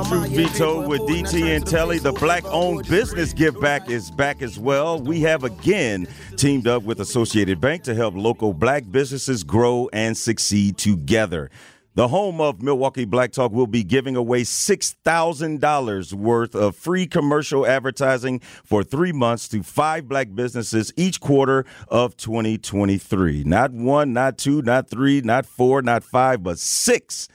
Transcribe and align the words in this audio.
Truth 0.00 0.10
my 0.12 0.16
mind, 0.20 0.36
Be 0.36 0.46
Told 0.58 0.88
with 0.88 1.02
DT 1.02 1.54
and 1.56 1.66
Telly. 1.66 1.98
The 1.98 2.12
black 2.12 2.44
owned 2.46 2.88
business 2.88 3.32
give 3.34 3.60
back 3.60 3.90
is 3.90 4.10
back 4.10 4.40
as 4.40 4.58
well. 4.58 4.98
We 4.98 5.20
have 5.22 5.44
again 5.44 6.06
teamed 6.36 6.66
up 6.66 6.84
with 6.84 7.00
Associated 7.00 7.60
Bank 7.60 7.82
to 7.84 7.94
help 7.94 8.14
local 8.14 8.54
black 8.54 8.90
businesses 8.90 9.44
grow 9.44 9.90
and 9.92 10.16
succeed 10.16 10.78
together. 10.78 11.50
The 11.96 12.08
home 12.08 12.40
of 12.40 12.62
Milwaukee 12.62 13.04
Black 13.04 13.32
Talk 13.32 13.52
will 13.52 13.66
be 13.66 13.82
giving 13.82 14.16
away 14.16 14.42
$6,000 14.42 16.12
worth 16.14 16.54
of 16.54 16.76
free 16.76 17.06
commercial 17.06 17.66
advertising 17.66 18.38
for 18.64 18.82
three 18.82 19.12
months 19.12 19.48
to 19.48 19.62
five 19.62 20.08
black 20.08 20.34
businesses 20.34 20.92
each 20.96 21.20
quarter 21.20 21.66
of 21.88 22.16
2023. 22.16 23.44
Not 23.44 23.72
one, 23.72 24.12
not 24.14 24.38
two, 24.38 24.62
not 24.62 24.88
three, 24.88 25.20
not 25.20 25.44
four, 25.44 25.82
not 25.82 26.04
five, 26.04 26.42
but 26.42 26.58
six 26.58 27.28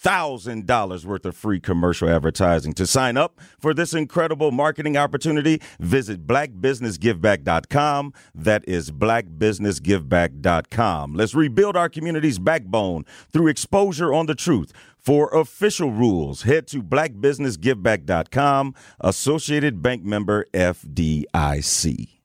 thousand 0.00 0.66
dollars 0.66 1.06
worth 1.06 1.24
of 1.26 1.36
free 1.36 1.60
commercial 1.60 2.08
advertising. 2.08 2.72
To 2.74 2.86
sign 2.86 3.16
up 3.16 3.40
for 3.58 3.74
this 3.74 3.92
incredible 3.92 4.50
marketing 4.50 4.96
opportunity, 4.96 5.60
visit 5.78 6.26
blackbusinessgiveback.com. 6.26 8.14
That 8.34 8.64
is 8.66 8.90
blackbusinessgiveback.com. 8.90 11.14
Let's 11.14 11.34
rebuild 11.34 11.76
our 11.76 11.88
community's 11.88 12.38
backbone 12.38 13.04
through 13.32 13.48
exposure 13.48 14.14
on 14.14 14.26
the 14.26 14.34
truth. 14.34 14.72
For 14.98 15.34
official 15.34 15.90
rules, 15.90 16.42
head 16.42 16.66
to 16.68 16.82
blackbusinessgiveback.com. 16.82 18.74
Associated 19.00 19.82
Bank 19.82 20.04
member 20.04 20.46
FDIC. 20.52 22.19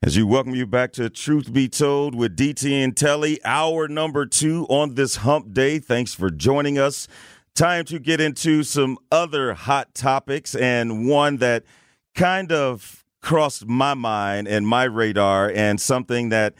As 0.00 0.16
you 0.16 0.28
welcome 0.28 0.54
you 0.54 0.64
back 0.64 0.92
to 0.92 1.10
Truth 1.10 1.52
Be 1.52 1.68
Told 1.68 2.14
with 2.14 2.36
DT 2.36 2.84
and 2.84 2.96
Telly, 2.96 3.44
hour 3.44 3.88
number 3.88 4.26
two 4.26 4.64
on 4.68 4.94
this 4.94 5.16
hump 5.16 5.52
day. 5.52 5.80
Thanks 5.80 6.14
for 6.14 6.30
joining 6.30 6.78
us. 6.78 7.08
Time 7.56 7.84
to 7.86 7.98
get 7.98 8.20
into 8.20 8.62
some 8.62 8.96
other 9.10 9.54
hot 9.54 9.96
topics, 9.96 10.54
and 10.54 11.08
one 11.08 11.38
that 11.38 11.64
kind 12.14 12.52
of 12.52 13.04
crossed 13.22 13.66
my 13.66 13.94
mind 13.94 14.46
and 14.46 14.68
my 14.68 14.84
radar, 14.84 15.50
and 15.50 15.80
something 15.80 16.28
that 16.28 16.54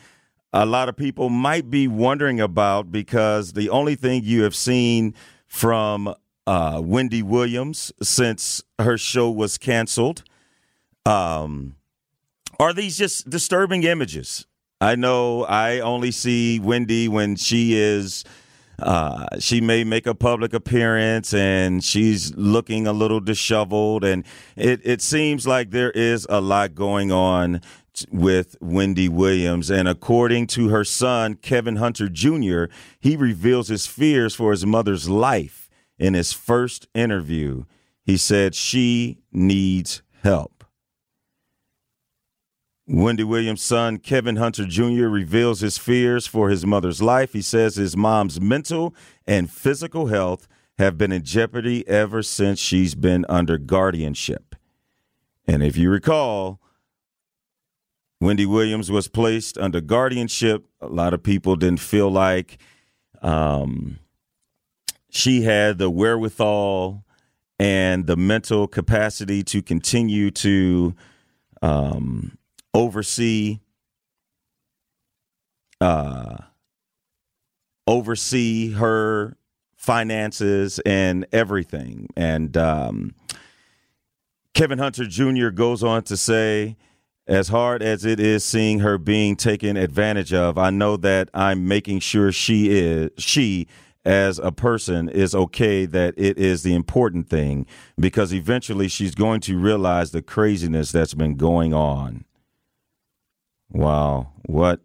a 0.52 0.67
lot 0.67 0.89
of 0.89 0.97
people 0.97 1.28
might 1.28 1.70
be 1.70 1.86
wondering 1.86 2.41
about 2.41 2.91
because 2.91 3.52
the 3.52 3.70
only 3.70 3.95
thing 3.95 4.25
you 4.25 4.42
have 4.42 4.56
seen 4.56 5.14
from 5.47 6.12
uh, 6.48 6.83
Wendy 6.84 7.23
Williams 7.23 7.92
since 8.02 8.64
her 8.80 8.98
show 8.98 9.30
was 9.30 9.58
canceled. 9.58 10.25
Um, 11.06 11.77
are 12.59 12.73
these 12.73 12.98
just 12.98 13.28
disturbing 13.31 13.84
images? 13.84 14.47
I 14.81 14.95
know 14.95 15.45
I 15.45 15.81
only 15.81 16.11
see 16.11 16.61
Wendy 16.61 17.09
when 17.09 17.37
she 17.37 17.75
is 17.75 18.25
uh, 18.81 19.27
she 19.41 19.61
may 19.61 19.83
make 19.83 20.06
a 20.06 20.14
public 20.14 20.53
appearance 20.55 21.34
and 21.34 21.83
she's 21.83 22.33
looking 22.36 22.86
a 22.86 22.92
little 22.92 23.19
disheveled 23.19 24.05
and 24.05 24.25
it, 24.55 24.81
it 24.84 25.03
seems 25.03 25.48
like 25.48 25.70
there 25.70 25.91
is 25.91 26.27
a 26.30 26.41
lot 26.41 26.77
going 26.77 27.11
on 27.11 27.61
with 28.13 28.55
Wendy 28.61 29.08
Williams 29.08 29.68
and 29.68 29.89
according 29.89 30.47
to 30.47 30.68
her 30.68 30.85
son 30.85 31.35
Kevin 31.35 31.77
Hunter 31.77 32.08
Jr. 32.08 32.67
he 33.01 33.17
reveals 33.17 33.67
his 33.67 33.89
fears 33.89 34.36
for 34.36 34.52
his 34.52 34.64
mother's 34.64 35.08
life 35.08 35.68
in 35.98 36.14
his 36.14 36.33
first 36.33 36.86
interview 36.95 37.64
he 38.05 38.17
said 38.17 38.55
she 38.55 39.18
needs 39.33 40.02
help 40.23 40.58
Wendy 42.90 43.22
Williams' 43.22 43.62
son, 43.62 43.98
Kevin 43.98 44.36
Hunter 44.36 44.64
Jr., 44.64 45.08
reveals 45.08 45.60
his 45.60 45.76
fears 45.76 46.26
for 46.26 46.48
his 46.48 46.64
mother's 46.64 47.02
life. 47.02 47.34
He 47.34 47.42
says 47.42 47.76
his 47.76 47.94
mom's 47.94 48.40
mental 48.40 48.94
and 49.26 49.50
physical 49.50 50.06
health 50.06 50.48
have 50.78 50.96
been 50.96 51.12
in 51.12 51.22
jeopardy 51.22 51.86
ever 51.86 52.22
since 52.22 52.58
she's 52.58 52.94
been 52.94 53.26
under 53.28 53.58
guardianship. 53.58 54.54
And 55.46 55.62
if 55.62 55.76
you 55.76 55.90
recall, 55.90 56.60
Wendy 58.22 58.46
Williams 58.46 58.90
was 58.90 59.06
placed 59.06 59.58
under 59.58 59.82
guardianship. 59.82 60.64
A 60.80 60.86
lot 60.86 61.12
of 61.12 61.22
people 61.22 61.56
didn't 61.56 61.80
feel 61.80 62.10
like 62.10 62.56
um, 63.20 63.98
she 65.10 65.42
had 65.42 65.76
the 65.76 65.90
wherewithal 65.90 67.05
and 67.58 68.06
the 68.06 68.16
mental 68.16 68.66
capacity 68.66 69.42
to 69.42 69.60
continue 69.60 70.30
to. 70.30 70.94
Um, 71.60 72.38
oversee 72.74 73.61
uh 75.80 76.36
oversee 77.86 78.73
her 78.73 79.36
finances 79.77 80.79
and 80.80 81.27
everything 81.33 82.08
and 82.17 82.56
um 82.56 83.14
Kevin 84.55 84.79
Hunter 84.79 85.06
Jr. 85.06 85.51
goes 85.51 85.84
on 85.84 86.02
to 86.05 86.17
say 86.17 86.77
as 87.29 87.48
hard 87.48 87.83
as 87.83 88.05
it 88.05 88.18
is 88.18 88.45
seeing 88.45 88.80
her 88.80 88.98
being 88.98 89.36
taken 89.36 89.77
advantage 89.77 90.33
of 90.33 90.58
I 90.58 90.70
know 90.70 90.96
that 90.96 91.30
I'm 91.33 91.68
making 91.68 92.00
sure 92.00 92.33
she 92.33 92.70
is 92.70 93.11
she 93.18 93.68
as 94.05 94.39
a 94.39 94.50
person 94.50 95.08
is 95.08 95.35
okay 95.35 95.85
that 95.85 96.14
it 96.17 96.39
is 96.39 96.62
the 96.62 96.74
important 96.74 97.29
thing 97.29 97.67
because 97.98 98.33
eventually 98.33 98.89
she's 98.89 99.14
going 99.14 99.40
to 99.42 99.58
realize 99.58 100.11
the 100.11 100.23
craziness 100.23 100.90
that's 100.90 101.14
been 101.14 101.36
going 101.36 101.74
on 101.74 102.24
Wow, 103.70 104.33
what 104.46 104.80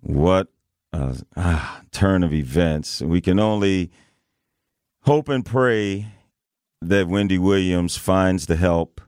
what 0.00 0.48
a 0.92 1.16
ah, 1.36 1.82
turn 1.90 2.22
of 2.22 2.32
events. 2.32 3.00
We 3.00 3.20
can 3.20 3.38
only 3.38 3.90
hope 5.02 5.28
and 5.28 5.44
pray 5.44 6.08
that 6.80 7.08
Wendy 7.08 7.38
Williams 7.38 7.96
finds 7.96 8.46
the 8.46 8.56
help 8.56 9.00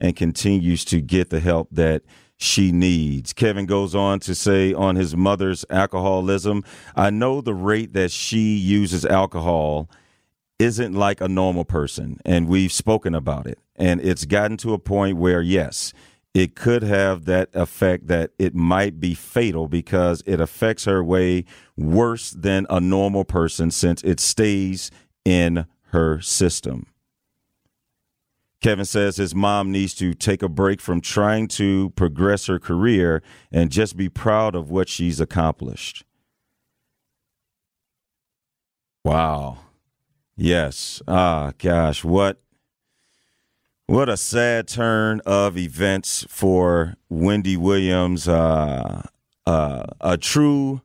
and 0.00 0.16
continues 0.16 0.84
to 0.86 1.00
get 1.00 1.30
the 1.30 1.40
help 1.40 1.68
that 1.70 2.02
she 2.36 2.72
needs. 2.72 3.32
Kevin 3.32 3.66
goes 3.66 3.94
on 3.94 4.18
to 4.20 4.34
say 4.34 4.74
on 4.74 4.96
his 4.96 5.14
mother's 5.16 5.64
alcoholism, 5.70 6.64
I 6.96 7.10
know 7.10 7.40
the 7.40 7.54
rate 7.54 7.92
that 7.92 8.10
she 8.10 8.56
uses 8.56 9.06
alcohol 9.06 9.88
isn't 10.58 10.92
like 10.92 11.20
a 11.20 11.28
normal 11.28 11.64
person, 11.64 12.18
and 12.24 12.48
we've 12.48 12.72
spoken 12.72 13.14
about 13.14 13.46
it. 13.46 13.58
And 13.76 14.00
it's 14.00 14.24
gotten 14.24 14.56
to 14.58 14.74
a 14.74 14.78
point 14.78 15.16
where, 15.18 15.40
yes, 15.40 15.92
it 16.34 16.54
could 16.54 16.82
have 16.82 17.26
that 17.26 17.50
effect 17.52 18.08
that 18.08 18.30
it 18.38 18.54
might 18.54 18.98
be 18.98 19.14
fatal 19.14 19.68
because 19.68 20.22
it 20.26 20.40
affects 20.40 20.84
her 20.86 21.04
way 21.04 21.44
worse 21.76 22.30
than 22.30 22.66
a 22.70 22.80
normal 22.80 23.24
person 23.24 23.70
since 23.70 24.02
it 24.02 24.18
stays 24.18 24.90
in 25.24 25.66
her 25.88 26.20
system. 26.20 26.86
Kevin 28.62 28.84
says 28.84 29.16
his 29.16 29.34
mom 29.34 29.72
needs 29.72 29.92
to 29.94 30.14
take 30.14 30.42
a 30.42 30.48
break 30.48 30.80
from 30.80 31.00
trying 31.00 31.48
to 31.48 31.90
progress 31.90 32.46
her 32.46 32.60
career 32.60 33.20
and 33.50 33.70
just 33.70 33.96
be 33.96 34.08
proud 34.08 34.54
of 34.54 34.70
what 34.70 34.88
she's 34.88 35.20
accomplished. 35.20 36.04
Wow. 39.04 39.58
Yes. 40.36 41.02
Ah, 41.08 41.52
gosh, 41.58 42.04
what 42.04 42.41
what 43.92 44.08
a 44.08 44.16
sad 44.16 44.66
turn 44.66 45.20
of 45.26 45.58
events 45.58 46.24
for 46.30 46.94
Wendy 47.10 47.58
Williams, 47.58 48.26
uh, 48.26 49.02
uh, 49.44 49.84
a 50.00 50.16
true 50.16 50.80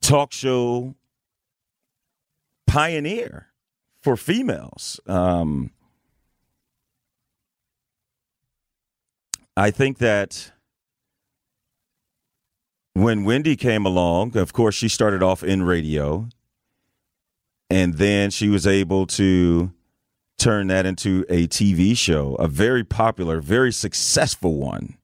talk 0.00 0.32
show 0.32 0.94
pioneer 2.66 3.48
for 4.00 4.16
females. 4.16 4.98
Um, 5.06 5.70
I 9.54 9.70
think 9.70 9.98
that 9.98 10.52
when 12.94 13.24
Wendy 13.24 13.56
came 13.56 13.84
along, 13.84 14.38
of 14.38 14.54
course, 14.54 14.74
she 14.74 14.88
started 14.88 15.22
off 15.22 15.44
in 15.44 15.64
radio, 15.64 16.30
and 17.68 17.98
then 17.98 18.30
she 18.30 18.48
was 18.48 18.66
able 18.66 19.06
to 19.08 19.74
turn 20.38 20.68
that 20.68 20.86
into 20.86 21.24
a 21.28 21.46
TV 21.48 21.96
show, 21.96 22.34
a 22.36 22.48
very 22.48 22.84
popular, 22.84 23.40
very 23.40 23.72
successful 23.72 24.56
one. 24.56 24.96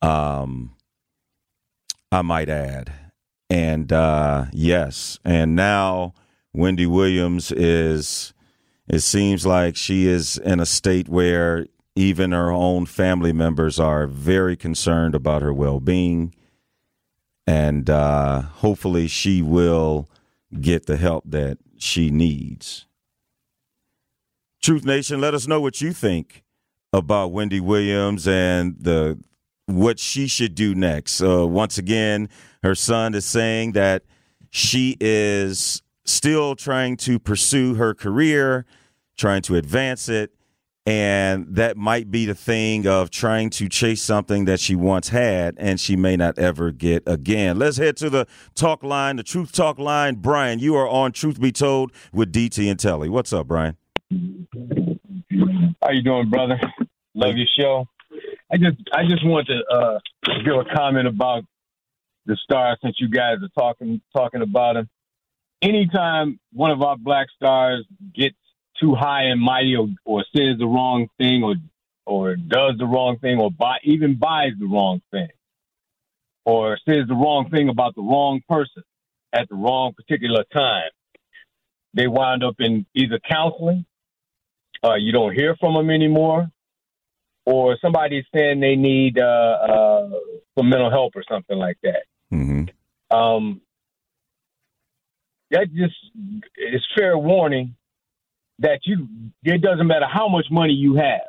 Um, 0.00 0.74
I 2.10 2.22
might 2.22 2.48
add, 2.48 2.92
And 3.48 3.92
uh, 3.92 4.46
yes, 4.52 5.18
and 5.24 5.56
now 5.56 6.14
Wendy 6.52 6.86
Williams 6.86 7.50
is. 7.52 8.34
It 8.88 9.00
seems 9.00 9.46
like 9.46 9.76
she 9.76 10.06
is 10.06 10.36
in 10.38 10.58
a 10.60 10.66
state 10.66 11.08
where 11.08 11.66
even 11.94 12.32
her 12.32 12.50
own 12.50 12.84
family 12.84 13.32
members 13.32 13.78
are 13.78 14.06
very 14.06 14.56
concerned 14.56 15.14
about 15.14 15.40
her 15.40 15.54
well 15.54 15.80
being. 15.80 16.34
And 17.46 17.88
uh, 17.88 18.42
hopefully, 18.42 19.06
she 19.08 19.40
will 19.40 20.10
get 20.60 20.86
the 20.86 20.96
help 20.96 21.24
that 21.28 21.58
she 21.78 22.10
needs. 22.10 22.86
Truth 24.62 24.84
Nation, 24.84 25.20
let 25.20 25.34
us 25.34 25.48
know 25.48 25.60
what 25.60 25.80
you 25.80 25.92
think 25.92 26.44
about 26.92 27.32
Wendy 27.32 27.58
Williams 27.58 28.28
and 28.28 28.76
the 28.78 29.18
what 29.66 29.98
she 29.98 30.28
should 30.28 30.54
do 30.54 30.72
next. 30.72 31.20
Uh, 31.20 31.46
once 31.48 31.78
again, 31.78 32.28
her 32.62 32.76
son 32.76 33.14
is 33.14 33.24
saying 33.24 33.72
that 33.72 34.04
she 34.50 34.96
is 35.00 35.82
still 36.04 36.54
trying 36.54 36.96
to 36.98 37.18
pursue 37.18 37.74
her 37.74 37.92
career, 37.92 38.64
trying 39.16 39.42
to 39.42 39.56
advance 39.56 40.08
it, 40.08 40.32
and 40.86 41.46
that 41.56 41.76
might 41.76 42.12
be 42.12 42.26
the 42.26 42.34
thing 42.34 42.86
of 42.86 43.10
trying 43.10 43.50
to 43.50 43.68
chase 43.68 44.02
something 44.02 44.44
that 44.44 44.60
she 44.60 44.76
once 44.76 45.08
had 45.08 45.56
and 45.58 45.80
she 45.80 45.96
may 45.96 46.16
not 46.16 46.38
ever 46.38 46.70
get 46.70 47.02
again. 47.06 47.58
Let's 47.58 47.78
head 47.78 47.96
to 47.98 48.10
the 48.10 48.26
talk 48.54 48.84
line, 48.84 49.16
the 49.16 49.22
Truth 49.24 49.50
Talk 49.50 49.80
line. 49.80 50.16
Brian, 50.16 50.60
you 50.60 50.76
are 50.76 50.88
on 50.88 51.10
Truth 51.10 51.40
Be 51.40 51.50
Told 51.50 51.90
with 52.12 52.32
DT 52.32 52.70
and 52.70 52.78
Telly. 52.78 53.08
What's 53.08 53.32
up, 53.32 53.48
Brian? 53.48 53.76
How 55.82 55.90
you 55.90 56.02
doing, 56.02 56.28
brother? 56.30 56.60
Love 57.14 57.36
your 57.36 57.46
show. 57.58 57.86
I 58.52 58.56
just 58.56 58.76
I 58.92 59.04
just 59.08 59.24
want 59.24 59.48
to 59.48 59.62
uh, 59.74 59.98
give 60.44 60.54
a 60.54 60.64
comment 60.74 61.08
about 61.08 61.44
the 62.26 62.36
stars 62.42 62.78
since 62.82 62.96
you 63.00 63.08
guys 63.08 63.36
are 63.42 63.48
talking 63.58 64.00
talking 64.14 64.42
about 64.42 64.74
them. 64.74 64.88
Anytime 65.62 66.38
one 66.52 66.70
of 66.70 66.82
our 66.82 66.96
black 66.96 67.28
stars 67.34 67.86
gets 68.14 68.36
too 68.80 68.94
high 68.94 69.24
and 69.24 69.40
mighty, 69.40 69.76
or, 69.76 69.88
or 70.04 70.24
says 70.36 70.58
the 70.58 70.66
wrong 70.66 71.08
thing, 71.18 71.42
or 71.42 71.54
or 72.04 72.36
does 72.36 72.74
the 72.78 72.86
wrong 72.86 73.18
thing, 73.18 73.38
or 73.38 73.50
buy, 73.50 73.78
even 73.84 74.18
buys 74.18 74.52
the 74.58 74.66
wrong 74.66 75.00
thing, 75.10 75.28
or 76.44 76.78
says 76.86 77.06
the 77.08 77.14
wrong 77.14 77.48
thing 77.50 77.68
about 77.68 77.94
the 77.94 78.02
wrong 78.02 78.40
person 78.48 78.82
at 79.32 79.48
the 79.48 79.54
wrong 79.54 79.94
particular 79.94 80.44
time, 80.52 80.90
they 81.94 82.06
wind 82.06 82.44
up 82.44 82.56
in 82.58 82.84
either 82.94 83.18
counseling 83.26 83.86
uh, 84.84 84.94
you 84.94 85.12
don't 85.12 85.34
hear 85.34 85.56
from 85.60 85.74
them 85.74 85.90
anymore, 85.90 86.50
or 87.46 87.76
somebody's 87.80 88.24
saying 88.34 88.60
they 88.60 88.76
need 88.76 89.18
uh, 89.18 89.22
uh, 89.22 90.08
some 90.58 90.68
mental 90.68 90.90
help 90.90 91.14
or 91.14 91.24
something 91.28 91.56
like 91.56 91.78
that. 91.82 92.04
Mm-hmm. 92.32 93.16
Um, 93.16 93.60
that 95.50 95.68
just 95.74 95.94
is 96.56 96.82
fair 96.96 97.16
warning 97.16 97.76
that 98.58 98.80
you. 98.84 99.08
It 99.44 99.60
doesn't 99.60 99.86
matter 99.86 100.06
how 100.12 100.28
much 100.28 100.46
money 100.50 100.72
you 100.72 100.96
have. 100.96 101.20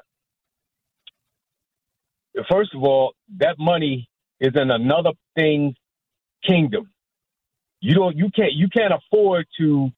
First 2.49 2.73
of 2.73 2.83
all, 2.83 3.13
that 3.37 3.57
money 3.59 4.09
is 4.39 4.53
in 4.55 4.71
another 4.71 5.11
thing's 5.35 5.75
kingdom. 6.47 6.89
You 7.81 7.95
don't. 7.95 8.17
You 8.17 8.29
can't. 8.35 8.53
You 8.53 8.69
can't 8.69 8.93
afford 8.93 9.45
to 9.59 9.89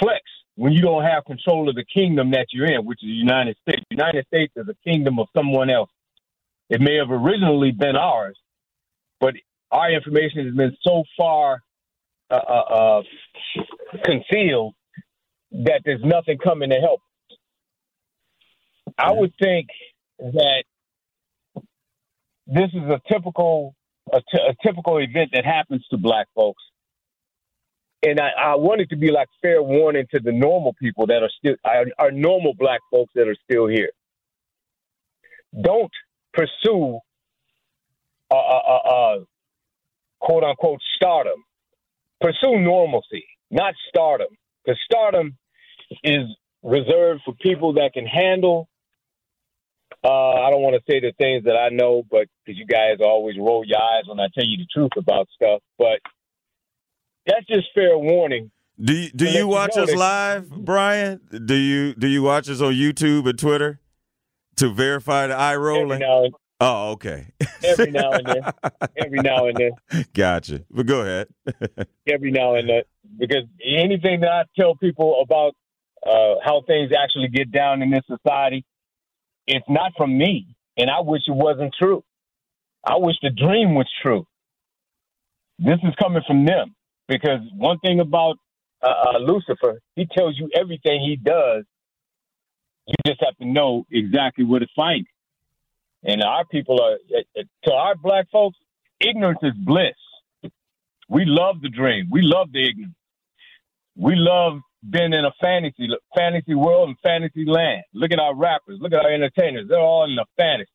flex 0.00 0.22
when 0.56 0.72
you 0.72 0.80
don't 0.80 1.04
have 1.04 1.24
control 1.24 1.68
of 1.68 1.74
the 1.74 1.84
kingdom 1.84 2.30
that 2.32 2.46
you're 2.50 2.66
in, 2.66 2.84
which 2.84 3.02
is 3.02 3.08
the 3.08 3.12
United 3.12 3.56
States. 3.62 3.82
The 3.90 3.96
United 3.96 4.26
States 4.26 4.52
is 4.56 4.66
a 4.68 4.74
kingdom 4.88 5.18
of 5.18 5.28
someone 5.36 5.70
else. 5.70 5.90
It 6.68 6.80
may 6.80 6.96
have 6.96 7.10
originally 7.10 7.70
been 7.70 7.94
ours, 7.94 8.36
but 9.20 9.34
our 9.70 9.90
information 9.90 10.46
has 10.46 10.54
been 10.54 10.76
so 10.82 11.04
far 11.16 11.62
uh, 12.30 12.34
uh, 12.34 12.98
uh, 12.98 13.02
concealed 14.04 14.74
that 15.52 15.82
there's 15.84 16.02
nothing 16.02 16.38
coming 16.38 16.70
to 16.70 16.76
help. 16.76 17.00
I 18.98 19.12
would 19.12 19.34
think 19.40 19.68
that 20.18 20.64
this 22.46 22.70
is 22.72 22.82
a 22.82 23.00
typical 23.12 23.74
a, 24.12 24.20
t- 24.20 24.38
a 24.48 24.54
typical 24.66 24.98
event 24.98 25.30
that 25.34 25.44
happens 25.44 25.84
to 25.90 25.98
black 25.98 26.28
folks 26.34 26.62
and 28.10 28.20
I, 28.20 28.30
I 28.52 28.54
want 28.56 28.80
it 28.80 28.90
to 28.90 28.96
be 28.96 29.10
like 29.10 29.28
fair 29.42 29.62
warning 29.62 30.06
to 30.12 30.20
the 30.20 30.32
normal 30.32 30.74
people 30.80 31.06
that 31.08 31.22
are 31.22 31.30
still 31.38 31.56
our, 31.64 31.86
our 31.98 32.10
normal 32.10 32.54
black 32.54 32.80
folks 32.90 33.12
that 33.14 33.28
are 33.28 33.36
still 33.50 33.66
here. 33.66 33.90
Don't 35.60 35.90
pursue 36.32 37.00
uh, 38.30 39.18
quote 40.20 40.44
unquote 40.44 40.80
stardom. 40.96 41.44
Pursue 42.20 42.58
normalcy, 42.58 43.24
not 43.50 43.74
stardom, 43.88 44.28
because 44.64 44.80
stardom 44.84 45.36
is 46.02 46.24
reserved 46.62 47.22
for 47.24 47.34
people 47.34 47.74
that 47.74 47.92
can 47.92 48.06
handle. 48.06 48.68
Uh, 50.02 50.32
I 50.32 50.50
don't 50.50 50.62
want 50.62 50.76
to 50.76 50.92
say 50.92 51.00
the 51.00 51.12
things 51.18 51.44
that 51.44 51.56
I 51.56 51.68
know, 51.70 52.02
but 52.10 52.28
because 52.44 52.58
you 52.58 52.66
guys 52.66 52.98
always 53.00 53.36
roll 53.38 53.64
your 53.66 53.78
eyes 53.78 54.04
when 54.06 54.20
I 54.20 54.28
tell 54.34 54.46
you 54.46 54.56
the 54.58 54.66
truth 54.72 54.92
about 54.96 55.28
stuff, 55.34 55.60
but 55.78 56.00
that's 57.26 57.46
just 57.46 57.68
fair 57.74 57.98
warning. 57.98 58.50
Do 58.78 58.92
you, 58.92 59.10
do 59.10 59.26
you 59.26 59.46
watch 59.46 59.76
us 59.76 59.94
live, 59.94 60.50
Brian? 60.50 61.20
Do 61.46 61.54
you 61.54 61.94
do 61.94 62.06
you 62.06 62.22
watch 62.22 62.48
us 62.50 62.60
on 62.60 62.74
YouTube 62.74 63.28
and 63.28 63.38
Twitter 63.38 63.80
to 64.56 64.68
verify 64.72 65.26
the 65.26 65.34
eye 65.34 65.56
rolling? 65.56 66.02
Oh, 66.60 66.92
okay. 66.92 67.26
every 67.64 67.90
now 67.90 68.12
and 68.12 68.26
then. 68.26 68.42
Every 68.96 69.18
now 69.18 69.46
and 69.46 69.56
then. 69.56 70.06
Gotcha. 70.14 70.64
But 70.70 70.86
go 70.86 71.00
ahead. 71.00 71.28
every 72.06 72.30
now 72.30 72.54
and 72.54 72.68
then, 72.68 72.82
because 73.18 73.44
anything 73.64 74.20
that 74.20 74.30
I 74.30 74.42
tell 74.58 74.74
people 74.74 75.20
about 75.22 75.54
uh, 76.06 76.36
how 76.44 76.62
things 76.66 76.92
actually 76.98 77.28
get 77.28 77.50
down 77.50 77.82
in 77.82 77.90
this 77.90 78.04
society, 78.06 78.64
it's 79.46 79.66
not 79.68 79.92
from 79.96 80.16
me, 80.16 80.46
and 80.76 80.90
I 80.90 81.00
wish 81.00 81.22
it 81.26 81.34
wasn't 81.34 81.74
true. 81.78 82.02
I 82.84 82.96
wish 82.96 83.16
the 83.22 83.30
dream 83.30 83.74
was 83.74 83.88
true. 84.02 84.26
This 85.58 85.78
is 85.82 85.94
coming 86.00 86.22
from 86.26 86.44
them. 86.46 86.74
Because 87.08 87.40
one 87.54 87.78
thing 87.78 88.00
about 88.00 88.36
uh, 88.82 88.88
uh, 88.88 89.18
Lucifer, 89.18 89.80
he 89.94 90.06
tells 90.06 90.36
you 90.38 90.50
everything 90.54 91.00
he 91.00 91.16
does. 91.16 91.64
You 92.86 92.94
just 93.04 93.22
have 93.24 93.36
to 93.38 93.46
know 93.46 93.84
exactly 93.90 94.44
where 94.44 94.60
to 94.60 94.66
find 94.74 95.06
it. 95.06 96.10
And 96.10 96.22
our 96.22 96.44
people 96.44 96.80
are, 96.80 96.98
uh, 97.16 97.40
uh, 97.40 97.42
to 97.64 97.72
our 97.72 97.94
black 97.96 98.30
folks, 98.30 98.58
ignorance 99.00 99.40
is 99.42 99.54
bliss. 99.56 99.94
We 101.08 101.24
love 101.24 101.60
the 101.62 101.68
dream. 101.68 102.08
We 102.10 102.22
love 102.22 102.52
the 102.52 102.68
ignorance. 102.68 102.94
We 103.96 104.14
love 104.14 104.60
being 104.88 105.12
in 105.12 105.24
a 105.24 105.32
fantasy 105.40 105.88
fantasy 106.14 106.54
world 106.54 106.88
and 106.88 106.98
fantasy 107.02 107.44
land. 107.44 107.82
Look 107.94 108.12
at 108.12 108.18
our 108.18 108.34
rappers. 108.34 108.78
Look 108.80 108.92
at 108.92 109.04
our 109.04 109.10
entertainers. 109.10 109.68
They're 109.68 109.78
all 109.80 110.04
in 110.04 110.18
a 110.18 110.24
fantasy. 110.36 110.70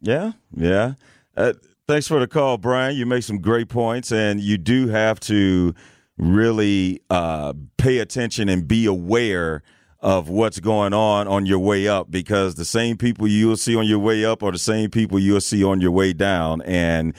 Yeah, 0.00 0.32
yeah. 0.54 0.94
Uh, 1.36 1.54
Thanks 1.88 2.06
for 2.06 2.20
the 2.20 2.26
call, 2.26 2.58
Brian. 2.58 2.96
You 2.96 3.06
make 3.06 3.22
some 3.22 3.38
great 3.38 3.70
points, 3.70 4.12
and 4.12 4.42
you 4.42 4.58
do 4.58 4.88
have 4.88 5.18
to 5.20 5.74
really 6.18 7.00
uh, 7.08 7.54
pay 7.78 8.00
attention 8.00 8.50
and 8.50 8.68
be 8.68 8.84
aware 8.84 9.62
of 10.00 10.28
what's 10.28 10.60
going 10.60 10.92
on 10.92 11.26
on 11.26 11.46
your 11.46 11.60
way 11.60 11.88
up 11.88 12.10
because 12.10 12.56
the 12.56 12.66
same 12.66 12.98
people 12.98 13.26
you'll 13.26 13.56
see 13.56 13.74
on 13.74 13.86
your 13.86 14.00
way 14.00 14.22
up 14.22 14.42
are 14.42 14.52
the 14.52 14.58
same 14.58 14.90
people 14.90 15.18
you'll 15.18 15.40
see 15.40 15.64
on 15.64 15.80
your 15.80 15.90
way 15.90 16.12
down 16.12 16.60
and 16.62 17.16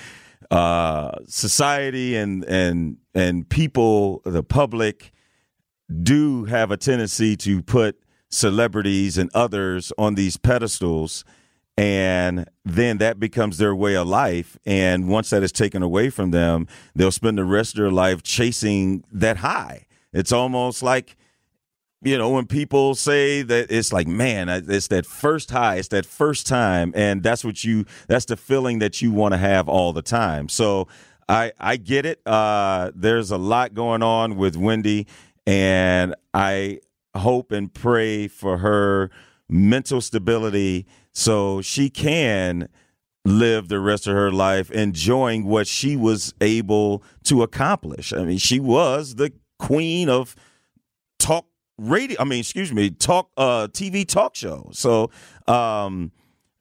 uh, 0.51 1.13
society 1.25 2.15
and 2.15 2.45
and 2.45 2.97
and 3.15 3.49
people 3.49 4.21
the 4.23 4.43
public 4.43 5.11
do 6.03 6.45
have 6.45 6.69
a 6.69 6.77
tendency 6.77 7.35
to 7.35 7.63
put 7.63 7.99
celebrities 8.29 9.17
and 9.17 9.31
others 9.33 9.91
on 9.97 10.13
these 10.13 10.37
pedestals 10.37 11.25
and 11.79 12.45
then 12.65 12.97
that 12.97 13.21
becomes 13.21 13.57
their 13.57 13.73
way 13.73 13.95
of 13.95 14.05
life. 14.05 14.57
And 14.65 15.07
once 15.07 15.29
that 15.29 15.43
is 15.43 15.53
taken 15.53 15.81
away 15.81 16.09
from 16.09 16.31
them 16.31 16.67
they'll 16.93 17.09
spend 17.09 17.37
the 17.37 17.45
rest 17.45 17.75
of 17.75 17.77
their 17.77 17.91
life 17.91 18.21
chasing 18.21 19.05
that 19.13 19.37
high. 19.37 19.85
It's 20.11 20.33
almost 20.33 20.83
like 20.83 21.15
you 22.01 22.17
know 22.17 22.29
when 22.29 22.47
people 22.47 22.95
say 22.95 23.41
that 23.43 23.71
it's 23.71 23.91
like 23.93 24.07
man 24.07 24.49
it's 24.49 24.87
that 24.87 25.05
first 25.05 25.51
high 25.51 25.77
it's 25.77 25.87
that 25.89 26.05
first 26.05 26.47
time. 26.47 26.91
And 26.95 27.23
that's 27.23 27.45
what 27.45 27.63
you 27.63 27.85
that's 28.09 28.25
the 28.25 28.35
feeling 28.35 28.79
that 28.79 29.01
you 29.01 29.13
want 29.13 29.33
to 29.33 29.37
have 29.37 29.69
all 29.69 29.93
the 29.93 30.01
time. 30.01 30.49
So 30.49 30.89
i 31.29 31.53
i 31.61 31.77
get 31.77 32.05
it. 32.05 32.19
Uh 32.25 32.91
there's 32.93 33.31
a 33.31 33.37
lot 33.37 33.73
going 33.73 34.03
on 34.03 34.35
with 34.35 34.57
wendy. 34.57 35.07
And 35.47 36.13
i 36.33 36.81
hope 37.15 37.53
and 37.53 37.73
pray 37.73 38.27
for 38.27 38.57
her 38.57 39.09
mental 39.49 40.01
stability 40.01 40.85
so 41.13 41.61
she 41.61 41.89
can 41.89 42.69
live 43.25 43.67
the 43.67 43.79
rest 43.79 44.07
of 44.07 44.13
her 44.13 44.31
life 44.31 44.71
enjoying 44.71 45.45
what 45.45 45.67
she 45.67 45.95
was 45.95 46.33
able 46.41 47.03
to 47.23 47.43
accomplish. 47.43 48.13
I 48.13 48.23
mean, 48.23 48.37
she 48.37 48.59
was 48.59 49.15
the 49.15 49.33
queen 49.57 50.09
of 50.09 50.35
talk 51.19 51.45
radio. 51.77 52.17
I 52.19 52.23
mean, 52.23 52.39
excuse 52.39 52.73
me, 52.73 52.89
talk 52.89 53.29
uh, 53.37 53.67
TV 53.67 54.07
talk 54.07 54.35
show. 54.35 54.69
So 54.73 55.11
um, 55.47 56.11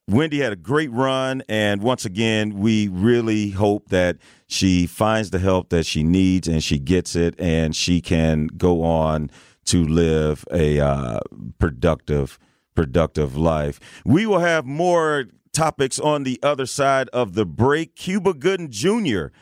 Wendy 0.08 0.40
had 0.40 0.52
a 0.52 0.56
great 0.56 0.90
run, 0.90 1.42
and 1.48 1.82
once 1.82 2.04
again, 2.04 2.58
we 2.58 2.88
really 2.88 3.50
hope 3.50 3.88
that 3.88 4.16
she 4.46 4.86
finds 4.86 5.30
the 5.30 5.38
help 5.38 5.68
that 5.68 5.86
she 5.86 6.02
needs 6.02 6.48
and 6.48 6.62
she 6.62 6.78
gets 6.78 7.14
it, 7.14 7.34
and 7.38 7.74
she 7.74 8.00
can 8.00 8.48
go 8.48 8.82
on 8.82 9.30
to 9.66 9.84
live 9.84 10.46
a 10.50 10.80
uh, 10.80 11.20
productive, 11.58 12.38
productive 12.78 13.36
life. 13.36 13.80
We 14.04 14.24
will 14.24 14.38
have 14.38 14.64
more 14.64 15.24
topics 15.52 15.98
on 15.98 16.22
the 16.22 16.38
other 16.44 16.64
side 16.64 17.08
of 17.08 17.34
the 17.34 17.44
break. 17.44 17.96
Cuba 17.96 18.32
Gooding 18.32 18.70
Jr. 18.70 19.32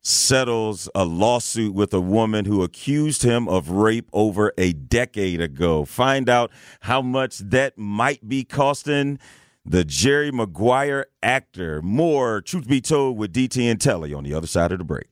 settles 0.00 0.90
a 0.92 1.04
lawsuit 1.04 1.74
with 1.74 1.94
a 1.94 2.00
woman 2.00 2.44
who 2.44 2.64
accused 2.64 3.22
him 3.22 3.46
of 3.46 3.70
rape 3.70 4.10
over 4.12 4.52
a 4.58 4.72
decade 4.72 5.40
ago. 5.40 5.84
Find 5.84 6.28
out 6.28 6.50
how 6.80 7.00
much 7.00 7.38
that 7.38 7.78
might 7.78 8.28
be 8.28 8.42
costing 8.42 9.20
the 9.64 9.84
Jerry 9.84 10.32
Maguire 10.32 11.06
actor. 11.22 11.82
More 11.82 12.40
Truth 12.40 12.66
Be 12.66 12.80
Told 12.80 13.16
with 13.16 13.32
DT 13.32 13.70
and 13.70 13.80
Telly 13.80 14.12
on 14.12 14.24
the 14.24 14.34
other 14.34 14.48
side 14.48 14.72
of 14.72 14.78
the 14.78 14.84
break. 14.84 15.11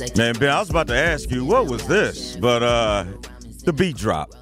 Man, 0.00 0.34
Ben, 0.34 0.48
I 0.48 0.60
was 0.60 0.70
about 0.70 0.86
to 0.88 0.96
ask 0.96 1.28
you 1.28 1.44
what 1.44 1.66
was 1.66 1.84
this, 1.88 2.36
but 2.36 2.62
uh 2.62 3.04
the 3.64 3.72
beat 3.72 3.96
drop. 3.96 4.32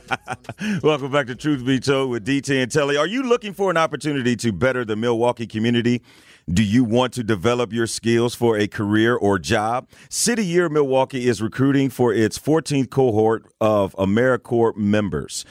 Welcome 0.82 1.10
back 1.10 1.26
to 1.28 1.34
Truth 1.34 1.64
Be 1.64 1.80
Told 1.80 2.10
with 2.10 2.26
DT 2.26 2.62
and 2.62 2.70
Telly. 2.70 2.98
Are 2.98 3.06
you 3.06 3.22
looking 3.22 3.54
for 3.54 3.70
an 3.70 3.78
opportunity 3.78 4.36
to 4.36 4.52
better 4.52 4.84
the 4.84 4.94
Milwaukee 4.94 5.46
community? 5.46 6.02
Do 6.52 6.62
you 6.62 6.84
want 6.84 7.14
to 7.14 7.24
develop 7.24 7.72
your 7.72 7.86
skills 7.86 8.34
for 8.34 8.58
a 8.58 8.68
career 8.68 9.16
or 9.16 9.38
job? 9.38 9.88
City 10.10 10.44
Year 10.44 10.68
Milwaukee 10.68 11.28
is 11.28 11.40
recruiting 11.40 11.88
for 11.88 12.12
its 12.12 12.38
14th 12.38 12.90
cohort 12.90 13.46
of 13.62 13.94
AmeriCorps 13.96 14.76
members. 14.76 15.46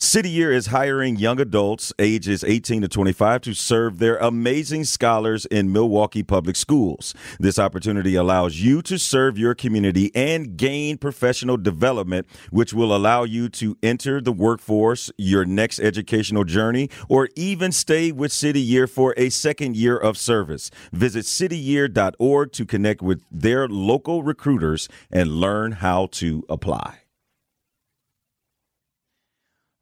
City 0.00 0.30
Year 0.30 0.52
is 0.52 0.68
hiring 0.68 1.16
young 1.16 1.40
adults 1.40 1.92
ages 1.98 2.44
18 2.44 2.82
to 2.82 2.88
25 2.88 3.40
to 3.40 3.52
serve 3.52 3.98
their 3.98 4.16
amazing 4.18 4.84
scholars 4.84 5.44
in 5.46 5.72
Milwaukee 5.72 6.22
public 6.22 6.54
schools. 6.54 7.16
This 7.40 7.58
opportunity 7.58 8.14
allows 8.14 8.60
you 8.60 8.80
to 8.82 8.96
serve 8.96 9.36
your 9.36 9.56
community 9.56 10.12
and 10.14 10.56
gain 10.56 10.98
professional 10.98 11.56
development, 11.56 12.28
which 12.50 12.72
will 12.72 12.94
allow 12.94 13.24
you 13.24 13.48
to 13.48 13.76
enter 13.82 14.20
the 14.20 14.30
workforce, 14.30 15.10
your 15.18 15.44
next 15.44 15.80
educational 15.80 16.44
journey, 16.44 16.88
or 17.08 17.28
even 17.34 17.72
stay 17.72 18.12
with 18.12 18.30
City 18.30 18.60
Year 18.60 18.86
for 18.86 19.14
a 19.16 19.30
second 19.30 19.76
year 19.76 19.96
of 19.96 20.16
service. 20.16 20.70
Visit 20.92 21.24
cityyear.org 21.24 22.52
to 22.52 22.64
connect 22.64 23.02
with 23.02 23.24
their 23.32 23.66
local 23.66 24.22
recruiters 24.22 24.88
and 25.10 25.40
learn 25.40 25.72
how 25.72 26.06
to 26.12 26.44
apply. 26.48 27.00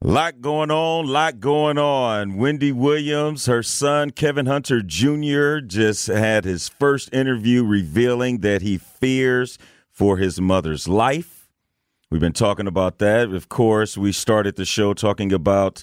Lot 0.02 0.42
going 0.42 0.70
on, 0.70 1.06
lot 1.06 1.40
going 1.40 1.78
on. 1.78 2.36
Wendy 2.36 2.70
Williams, 2.70 3.46
her 3.46 3.62
son 3.62 4.10
Kevin 4.10 4.44
Hunter 4.44 4.82
Jr., 4.82 5.60
just 5.60 6.08
had 6.08 6.44
his 6.44 6.68
first 6.68 7.12
interview 7.14 7.64
revealing 7.64 8.40
that 8.40 8.60
he 8.60 8.76
fears 8.76 9.56
for 9.90 10.18
his 10.18 10.38
mother's 10.38 10.86
life. 10.86 11.48
We've 12.10 12.20
been 12.20 12.34
talking 12.34 12.66
about 12.66 12.98
that. 12.98 13.30
Of 13.30 13.48
course, 13.48 13.96
we 13.96 14.12
started 14.12 14.56
the 14.56 14.66
show 14.66 14.92
talking 14.92 15.32
about 15.32 15.82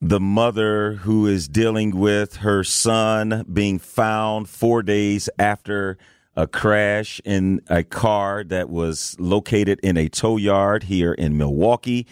the 0.00 0.18
mother 0.18 0.94
who 0.94 1.26
is 1.26 1.46
dealing 1.46 1.98
with 1.98 2.36
her 2.36 2.64
son 2.64 3.44
being 3.52 3.78
found 3.78 4.48
four 4.48 4.82
days 4.82 5.28
after 5.38 5.98
a 6.34 6.46
crash 6.46 7.20
in 7.26 7.60
a 7.68 7.84
car 7.84 8.44
that 8.44 8.70
was 8.70 9.14
located 9.20 9.78
in 9.82 9.98
a 9.98 10.08
tow 10.08 10.38
yard 10.38 10.84
here 10.84 11.12
in 11.12 11.36
Milwaukee. 11.36 12.06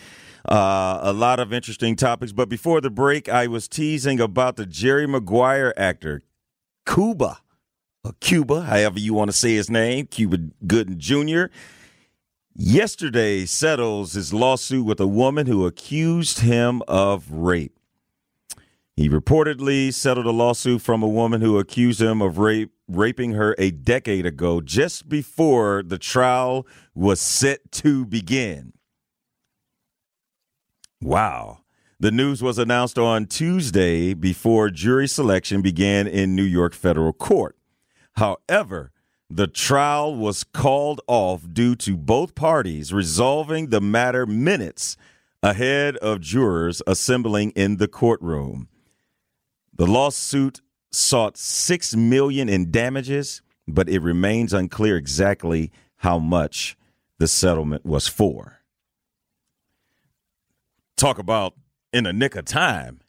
Uh, 0.45 1.00
a 1.02 1.12
lot 1.12 1.40
of 1.40 1.52
interesting 1.52 1.97
topics. 1.97 2.33
But 2.33 2.49
before 2.49 2.80
the 2.80 2.90
break, 2.90 3.28
I 3.28 3.47
was 3.47 3.68
teasing 3.68 4.21
about 4.21 4.57
the 4.57 4.66
Jerry 4.66 5.07
Maguire 5.07 5.75
actor, 5.76 6.23
Cuba, 6.87 7.38
or 8.04 8.12
Cuba, 8.21 8.62
however 8.62 8.99
you 8.99 9.14
want 9.14 9.30
to 9.30 9.37
say 9.37 9.54
his 9.54 9.71
name, 9.71 10.07
Cuba 10.07 10.38
Gooding 10.66 10.99
Jr. 10.99 11.47
Yesterday 12.54 13.47
settles 13.47 14.14
his 14.14 14.33
lawsuit 14.33 14.85
with 14.85 15.00
a 15.00 15.07
woman 15.07 15.47
who 15.47 15.66
accused 15.66 16.40
him 16.40 16.83
of 16.88 17.30
rape. 17.30 17.78
He 18.97 19.09
reportedly 19.09 19.95
settled 19.95 20.26
a 20.26 20.33
lawsuit 20.33 20.83
from 20.83 21.04
a 21.04 21.09
woman 21.09 21.40
who 21.40 21.57
accused 21.57 22.02
him 22.02 22.21
of 22.21 22.38
rape, 22.38 22.73
raping 22.88 23.35
her 23.35 23.54
a 23.57 23.71
decade 23.71 24.26
ago, 24.26 24.61
just 24.61 25.09
before 25.09 25.85
the 25.85 25.99
trial 25.99 26.66
was 26.97 27.21
set 27.21 27.71
to 27.71 28.04
begin. 28.04 28.73
Wow. 31.00 31.61
The 32.00 32.11
news 32.11 32.43
was 32.43 32.59
announced 32.59 32.99
on 32.99 33.26
Tuesday 33.26 34.14
before 34.14 34.71
jury 34.71 35.07
selection 35.07 35.62
began 35.62 36.07
in 36.07 36.35
New 36.35 36.43
York 36.43 36.75
federal 36.75 37.12
court. 37.12 37.57
However, 38.17 38.90
the 39.31 39.47
trial 39.47 40.17
was 40.17 40.43
called 40.43 41.00
off 41.07 41.43
due 41.52 41.76
to 41.76 41.97
both 41.97 42.35
parties 42.35 42.93
resolving 42.93 43.69
the 43.69 43.81
matter 43.81 44.26
minutes 44.26 44.97
ahead 45.43 45.97
of 45.99 46.21
jurors 46.21 46.83
assembling 46.87 47.50
in 47.50 47.76
the 47.76 47.88
courtroom. 47.88 48.69
The 49.73 49.87
lawsuit 49.87 50.61
sought 50.90 51.37
6 51.37 51.95
million 51.95 52.49
in 52.49 52.73
damages, 52.73 53.43
but 53.69 53.88
it 53.88 54.00
remains 54.00 54.52
unclear 54.52 54.97
exactly 54.97 55.71
how 55.97 56.19
much 56.19 56.76
the 57.19 57.28
settlement 57.28 57.85
was 57.85 58.09
for 58.09 58.57
talk 60.99 61.19
about 61.19 61.55
in 61.93 62.05
the 62.05 62.12
nick 62.12 62.37
of 62.37 62.45
time. 62.45 63.00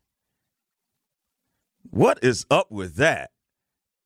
What 1.90 2.20
is 2.24 2.46
up 2.50 2.72
with 2.72 2.96
that? 2.96 3.32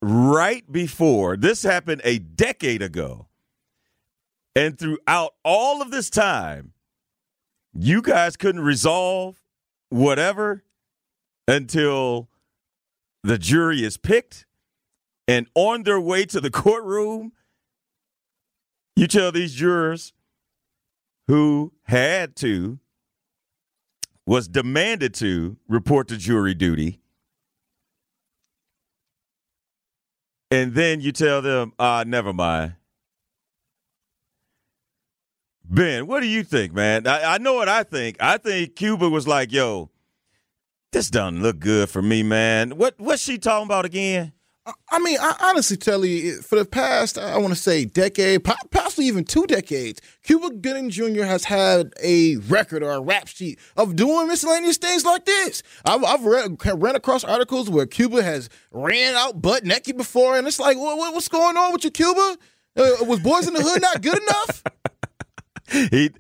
Right 0.02 0.70
before 0.72 1.38
this 1.38 1.64
happened 1.64 2.02
a 2.04 2.20
decade 2.20 2.82
ago, 2.82 3.28
and 4.56 4.78
throughout 4.78 5.34
all 5.44 5.82
of 5.82 5.92
this 5.92 6.10
time, 6.10 6.74
you 7.74 8.02
guys 8.02 8.36
couldn't 8.36 8.62
resolve 8.62 9.42
whatever 9.90 10.64
until 11.48 12.30
the 13.24 13.38
jury 13.38 13.84
is 13.84 13.98
picked 13.98 14.46
and 15.28 15.48
on 15.56 15.84
their 15.84 16.00
way 16.00 16.26
to 16.26 16.42
the 16.42 16.52
courtroom. 16.52 17.32
You 18.96 19.08
tell 19.08 19.32
these 19.32 19.54
jurors 19.54 20.14
who 21.28 21.74
had 21.84 22.36
to 22.38 22.80
was 24.26 24.48
demanded 24.48 25.14
to 25.16 25.58
report 25.68 26.08
to 26.08 26.18
jury 26.18 26.54
duty. 26.54 27.00
And 30.52 30.74
then 30.74 31.02
you 31.02 31.12
tell 31.12 31.42
them, 31.42 31.74
uh, 31.80 32.04
never 32.06 32.32
mind. 32.32 32.76
Ben, 35.66 36.06
what 36.06 36.20
do 36.20 36.28
you 36.28 36.44
think, 36.44 36.74
man? 36.74 37.08
I, 37.08 37.36
I 37.36 37.38
know 37.40 37.56
what 37.56 37.68
I 37.68 37.84
think. 37.84 38.18
I 38.20 38.38
think 38.38 38.76
Cuba 38.76 39.10
was 39.10 39.28
like, 39.28 39.52
yo, 39.52 39.90
this 40.92 41.10
doesn't 41.10 41.42
look 41.42 41.60
good 41.60 41.90
for 41.90 42.02
me, 42.02 42.22
man. 42.22 42.78
What 42.78 42.94
what's 43.00 43.24
she 43.24 43.40
talking 43.40 43.66
about 43.66 43.86
again? 43.86 44.34
I 44.66 45.00
mean, 45.00 45.18
I 45.20 45.36
honestly 45.42 45.76
tell 45.76 46.06
you, 46.06 46.42
for 46.42 46.58
the 46.58 46.64
past, 46.64 47.18
I 47.18 47.38
want 47.38 47.54
to 47.54 47.60
say 47.60 47.84
decade, 47.84 48.46
possibly 48.72 49.06
even 49.08 49.26
two 49.26 49.46
decades, 49.46 50.00
Cuba 50.24 50.52
Gooding 50.52 50.90
Jr. 50.90 51.24
has 51.24 51.44
had 51.44 51.94
a 52.02 52.38
record 52.38 52.82
or 52.82 52.92
a 52.92 53.02
rap 53.02 53.28
sheet 53.28 53.60
of 53.76 53.98
doing 53.98 54.28
miscellaneous 54.28 54.78
things 54.78 55.04
like 55.04 55.26
this. 55.26 55.64
I've, 55.84 56.04
I've 56.06 56.24
read, 56.24 56.58
ran 56.82 56.96
across 56.96 57.26
articles 57.26 57.70
where 57.70 57.86
Cuba 57.86 58.24
has 58.24 58.50
ran 58.72 59.16
out 59.16 59.42
butt 59.42 59.66
naked 59.66 59.98
before, 59.98 60.38
and 60.38 60.48
it's 60.48 60.60
like, 60.60 60.78
what, 60.78 61.14
what's 61.14 61.28
going 61.28 61.58
on 61.58 61.74
with 61.74 61.84
you, 61.84 61.92
Cuba? 61.92 62.38
Uh, 62.78 62.90
was 63.02 63.20
Boyz 63.20 63.48
n 63.48 63.54
the 63.54 63.62
Hood 63.62 63.82
not 63.82 64.02
good 64.02 64.22
enough? 64.22 64.64
he 65.92 66.12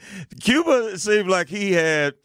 Cuba 0.41 0.99
seemed 0.99 1.29
like 1.29 1.47
he 1.47 1.71
had 1.71 2.15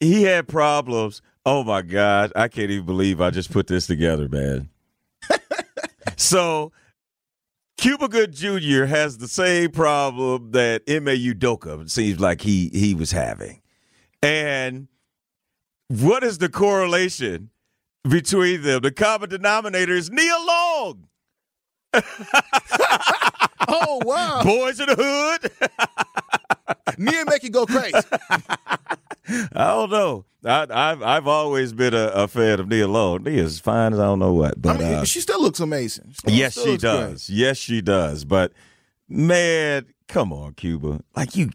he 0.00 0.22
had 0.22 0.48
problems. 0.48 1.20
Oh 1.44 1.62
my 1.62 1.82
God, 1.82 2.32
I 2.34 2.48
can't 2.48 2.70
even 2.70 2.86
believe 2.86 3.20
I 3.20 3.30
just 3.30 3.52
put 3.52 3.66
this 3.66 3.86
together, 3.86 4.28
man 4.28 4.70
so 6.16 6.72
Cuba 7.78 8.08
Good 8.08 8.32
Jr. 8.32 8.84
has 8.84 9.18
the 9.18 9.28
same 9.28 9.70
problem 9.70 10.52
that 10.52 10.82
Ime 10.88 11.06
Udoka 11.06 11.88
seems 11.90 12.20
like 12.20 12.40
he 12.40 12.70
he 12.72 12.94
was 12.94 13.12
having. 13.12 13.60
And 14.22 14.88
what 15.88 16.24
is 16.24 16.38
the 16.38 16.48
correlation 16.48 17.50
between 18.08 18.62
them? 18.62 18.82
The 18.82 18.92
common 18.92 19.28
denominator 19.28 19.92
is 19.92 20.10
Nia 20.10 20.36
Long. 20.46 21.08
Oh 23.68 24.00
wow! 24.04 24.42
Boyz 24.44 24.80
n 24.80 24.86
the 24.86 24.94
Hood. 24.96 25.50
Nia 26.98 27.24
make 27.26 27.42
you 27.42 27.50
go 27.50 27.66
crazy. 27.66 27.98
I 29.52 29.66
don't 29.68 29.90
know. 29.90 30.24
I, 30.44 30.88
have 30.88 31.02
I've 31.02 31.26
always 31.26 31.72
been 31.72 31.92
a, 31.92 32.06
a, 32.08 32.28
fan 32.28 32.60
of 32.60 32.68
Nia 32.68 32.86
Long. 32.86 33.24
Nia's 33.24 33.58
fine 33.58 33.92
as 33.92 33.98
I 33.98 34.04
don't 34.04 34.20
know 34.20 34.32
what, 34.32 34.62
but 34.62 34.76
I 34.76 34.78
mean, 34.78 34.92
uh, 34.94 35.04
she 35.04 35.20
still 35.20 35.42
looks 35.42 35.58
amazing. 35.58 36.12
Still, 36.12 36.32
yes, 36.32 36.52
still 36.52 36.66
she 36.66 36.76
does. 36.76 37.26
Great. 37.26 37.36
Yes, 37.36 37.56
she 37.56 37.82
does. 37.82 38.24
But 38.24 38.52
man, 39.08 39.86
come 40.06 40.32
on, 40.32 40.54
Cuba. 40.54 41.00
Like 41.16 41.34
you. 41.34 41.50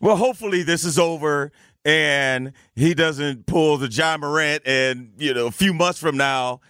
Well, 0.00 0.16
hopefully 0.16 0.62
this 0.62 0.84
is 0.84 0.98
over 0.98 1.50
and 1.84 2.52
he 2.76 2.92
doesn't 2.92 3.46
pull 3.46 3.78
the 3.78 3.88
Ja 3.88 4.18
Morant, 4.18 4.62
and 4.66 5.12
you 5.16 5.32
know, 5.32 5.46
a 5.46 5.50
few 5.50 5.72
months 5.72 5.98
from 5.98 6.16
now, 6.16 6.60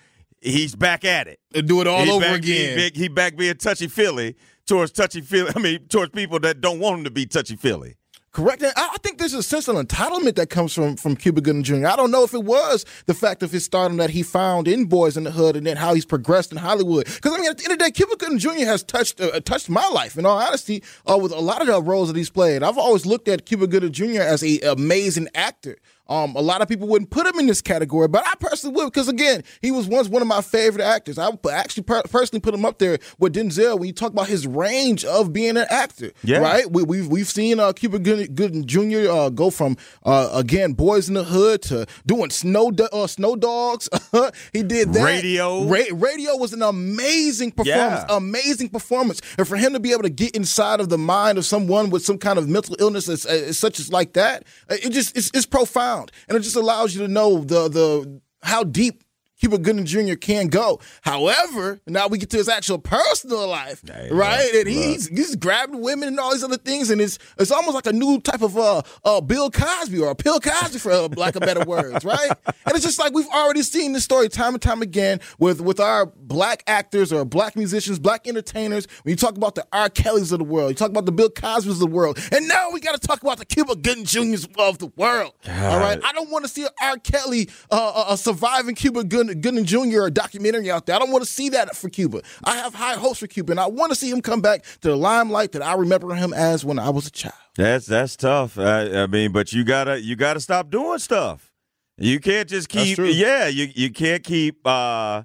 he's 0.40 0.76
back 0.76 1.04
at 1.04 1.26
it. 1.26 1.40
And 1.54 1.66
do 1.66 1.80
it 1.80 1.86
all 1.86 2.04
he 2.04 2.10
over 2.10 2.24
back, 2.24 2.38
again. 2.38 2.78
He, 2.94 3.00
he 3.02 3.08
back 3.08 3.36
being 3.36 3.56
touchy 3.56 3.88
feely 3.88 4.36
towards 4.66 4.92
touchy 4.92 5.20
feely. 5.20 5.50
I 5.56 5.58
mean, 5.58 5.88
towards 5.88 6.12
people 6.12 6.38
that 6.40 6.60
don't 6.60 6.78
want 6.78 6.98
him 6.98 7.04
to 7.04 7.10
be 7.10 7.26
touchy 7.26 7.56
feely. 7.56 7.96
Correct. 8.38 8.62
And 8.62 8.72
I 8.76 8.96
think 9.02 9.18
there's 9.18 9.34
a 9.34 9.42
sense 9.42 9.66
of 9.66 9.74
entitlement 9.74 10.36
that 10.36 10.48
comes 10.48 10.72
from 10.72 10.94
from 10.94 11.16
Cuba 11.16 11.40
Gooding 11.40 11.64
Jr. 11.64 11.88
I 11.88 11.96
don't 11.96 12.12
know 12.12 12.22
if 12.22 12.32
it 12.32 12.44
was 12.44 12.86
the 13.06 13.12
fact 13.12 13.42
of 13.42 13.50
his 13.50 13.64
stardom 13.64 13.96
that 13.96 14.10
he 14.10 14.22
found 14.22 14.68
in 14.68 14.88
Boyz 14.88 15.16
n 15.16 15.24
the 15.24 15.32
Hood 15.32 15.56
and 15.56 15.66
then 15.66 15.76
how 15.76 15.92
he's 15.92 16.04
progressed 16.04 16.52
in 16.52 16.58
Hollywood. 16.58 17.06
Because 17.06 17.32
I 17.32 17.38
mean, 17.38 17.50
at 17.50 17.58
the 17.58 17.64
end 17.64 17.72
of 17.72 17.80
the 17.80 17.84
day, 17.86 17.90
Cuba 17.90 18.14
Gooding 18.14 18.38
Jr. 18.38 18.64
has 18.64 18.84
touched 18.84 19.20
uh, 19.20 19.40
touched 19.40 19.68
my 19.68 19.88
life. 19.88 20.16
In 20.16 20.24
all 20.24 20.38
honesty, 20.38 20.84
uh, 21.04 21.18
with 21.20 21.32
a 21.32 21.40
lot 21.40 21.62
of 21.62 21.66
the 21.66 21.82
roles 21.82 22.06
that 22.06 22.16
he's 22.16 22.30
played, 22.30 22.62
I've 22.62 22.78
always 22.78 23.04
looked 23.04 23.26
at 23.26 23.44
Cuba 23.44 23.66
Gooding 23.66 23.90
Jr. 23.90 24.20
as 24.20 24.44
a 24.44 24.60
amazing 24.60 25.26
actor. 25.34 25.76
Um, 26.08 26.34
a 26.36 26.40
lot 26.40 26.62
of 26.62 26.68
people 26.68 26.88
wouldn't 26.88 27.10
put 27.10 27.26
him 27.26 27.38
in 27.38 27.46
this 27.46 27.60
category, 27.60 28.08
but 28.08 28.26
I 28.26 28.34
personally 28.40 28.76
would 28.76 28.86
because 28.86 29.08
again, 29.08 29.44
he 29.60 29.70
was 29.70 29.86
once 29.86 30.08
one 30.08 30.22
of 30.22 30.28
my 30.28 30.40
favorite 30.40 30.82
actors. 30.82 31.18
I 31.18 31.28
would 31.28 31.40
actually 31.50 31.82
per- 31.82 32.02
personally 32.02 32.40
put 32.40 32.54
him 32.54 32.64
up 32.64 32.78
there 32.78 32.98
with 33.18 33.34
Denzel 33.34 33.78
when 33.78 33.88
you 33.88 33.92
talk 33.92 34.12
about 34.12 34.26
his 34.26 34.46
range 34.46 35.04
of 35.04 35.32
being 35.32 35.56
an 35.56 35.66
actor. 35.68 36.12
Yeah. 36.22 36.38
Right. 36.38 36.70
We, 36.70 36.82
have 36.82 36.88
we've, 36.88 37.08
we've 37.08 37.26
seen 37.28 37.60
uh, 37.60 37.72
Cuba 37.72 37.98
Gooding 37.98 38.66
Jr. 38.66 39.10
Uh, 39.10 39.28
go 39.28 39.50
from 39.50 39.76
uh, 40.04 40.30
again 40.32 40.74
Boyz 40.74 41.08
n 41.08 41.14
the 41.14 41.24
Hood 41.24 41.62
to 41.62 41.86
doing 42.06 42.30
Snow 42.30 42.72
uh, 42.92 43.06
Snow 43.06 43.36
Dogs. 43.36 43.88
he 44.52 44.62
did 44.62 44.94
that. 44.94 45.04
Radio. 45.04 45.64
Ra- 45.64 45.84
radio 45.92 46.36
was 46.36 46.54
an 46.54 46.62
amazing 46.62 47.52
performance. 47.52 48.04
Yeah. 48.08 48.16
Amazing 48.16 48.70
performance, 48.70 49.20
and 49.36 49.46
for 49.46 49.56
him 49.56 49.72
to 49.74 49.80
be 49.80 49.92
able 49.92 50.02
to 50.02 50.10
get 50.10 50.34
inside 50.34 50.80
of 50.80 50.88
the 50.88 50.98
mind 50.98 51.36
of 51.38 51.44
someone 51.44 51.90
with 51.90 52.04
some 52.04 52.18
kind 52.18 52.38
of 52.38 52.48
mental 52.48 52.76
illness 52.78 53.08
as, 53.08 53.26
as 53.26 53.58
such 53.58 53.78
as 53.78 53.92
like 53.92 54.14
that, 54.14 54.44
it 54.70 54.90
just 54.90 55.16
it's, 55.16 55.30
it's 55.34 55.46
profound 55.46 55.97
and 56.28 56.36
it 56.36 56.40
just 56.40 56.56
allows 56.56 56.94
you 56.94 57.02
to 57.02 57.08
know 57.08 57.38
the 57.40 57.68
the 57.68 58.20
how 58.42 58.62
deep 58.64 59.02
Cuba 59.38 59.58
Gooding 59.58 59.84
Jr. 59.84 60.14
can 60.14 60.48
go. 60.48 60.80
However, 61.02 61.80
now 61.86 62.08
we 62.08 62.18
get 62.18 62.30
to 62.30 62.36
his 62.36 62.48
actual 62.48 62.78
personal 62.78 63.46
life, 63.46 63.82
hey, 63.86 64.08
right? 64.10 64.50
Look, 64.52 64.66
and 64.66 64.68
he's 64.68 65.06
he's 65.08 65.36
grabbing 65.36 65.80
women 65.80 66.08
and 66.08 66.18
all 66.18 66.32
these 66.32 66.42
other 66.42 66.56
things, 66.56 66.90
and 66.90 67.00
it's 67.00 67.18
it's 67.38 67.52
almost 67.52 67.74
like 67.74 67.86
a 67.86 67.92
new 67.92 68.20
type 68.20 68.42
of 68.42 68.56
uh, 68.56 68.82
uh 69.04 69.20
Bill 69.20 69.50
Cosby 69.50 70.00
or 70.00 70.10
a 70.10 70.14
Bill 70.16 70.40
Cosby 70.40 70.80
for 70.80 70.92
lack 71.16 71.36
of 71.36 71.42
better 71.42 71.64
words, 71.64 72.04
right? 72.04 72.30
And 72.46 72.74
it's 72.74 72.84
just 72.84 72.98
like 72.98 73.14
we've 73.14 73.28
already 73.28 73.62
seen 73.62 73.92
this 73.92 74.04
story 74.04 74.28
time 74.28 74.54
and 74.54 74.62
time 74.62 74.82
again 74.82 75.20
with 75.38 75.60
with 75.60 75.78
our 75.78 76.06
black 76.06 76.64
actors 76.66 77.12
or 77.12 77.24
black 77.24 77.54
musicians, 77.54 78.00
black 78.00 78.26
entertainers. 78.26 78.88
When 79.04 79.12
you 79.12 79.16
talk 79.16 79.36
about 79.36 79.54
the 79.54 79.66
R. 79.72 79.88
Kellys 79.88 80.32
of 80.32 80.40
the 80.40 80.44
world, 80.44 80.70
you 80.70 80.74
talk 80.74 80.90
about 80.90 81.06
the 81.06 81.12
Bill 81.12 81.30
Cosbys 81.30 81.70
of 81.70 81.78
the 81.78 81.86
world, 81.86 82.18
and 82.32 82.48
now 82.48 82.70
we 82.72 82.80
got 82.80 83.00
to 83.00 83.06
talk 83.06 83.22
about 83.22 83.38
the 83.38 83.46
Cuba 83.46 83.76
Gooding 83.76 84.04
Jr.'s 84.04 84.48
of 84.58 84.78
the 84.78 84.90
world. 84.96 85.34
God. 85.44 85.72
All 85.72 85.78
right, 85.78 86.00
I 86.04 86.12
don't 86.12 86.30
want 86.30 86.44
to 86.44 86.50
see 86.50 86.66
R. 86.82 86.96
Kelly 86.98 87.48
uh, 87.70 88.04
uh, 88.08 88.16
surviving 88.16 88.74
Cuba 88.74 89.04
Gooding 89.04 89.27
Gooding 89.34 89.64
Jr. 89.64 90.04
a 90.04 90.10
documentary 90.10 90.70
out 90.70 90.86
there. 90.86 90.96
I 90.96 90.98
don't 90.98 91.10
want 91.10 91.24
to 91.24 91.30
see 91.30 91.48
that 91.50 91.76
for 91.76 91.88
Cuba. 91.88 92.22
I 92.44 92.56
have 92.56 92.74
high 92.74 92.94
hopes 92.94 93.18
for 93.20 93.26
Cuba, 93.26 93.52
and 93.52 93.60
I 93.60 93.66
want 93.66 93.90
to 93.90 93.96
see 93.96 94.10
him 94.10 94.20
come 94.20 94.40
back 94.40 94.64
to 94.80 94.88
the 94.88 94.96
limelight 94.96 95.52
that 95.52 95.62
I 95.62 95.74
remember 95.74 96.14
him 96.14 96.32
as 96.32 96.64
when 96.64 96.78
I 96.78 96.90
was 96.90 97.06
a 97.06 97.10
child. 97.10 97.34
That's 97.56 97.86
that's 97.86 98.16
tough. 98.16 98.58
I, 98.58 99.02
I 99.02 99.06
mean, 99.06 99.32
but 99.32 99.52
you 99.52 99.64
gotta 99.64 100.00
you 100.00 100.16
gotta 100.16 100.40
stop 100.40 100.70
doing 100.70 100.98
stuff. 100.98 101.52
You 101.96 102.20
can't 102.20 102.48
just 102.48 102.68
keep. 102.68 102.96
Yeah, 102.98 103.48
you 103.48 103.68
you 103.74 103.90
can't 103.90 104.22
keep. 104.22 104.64
uh 104.66 105.22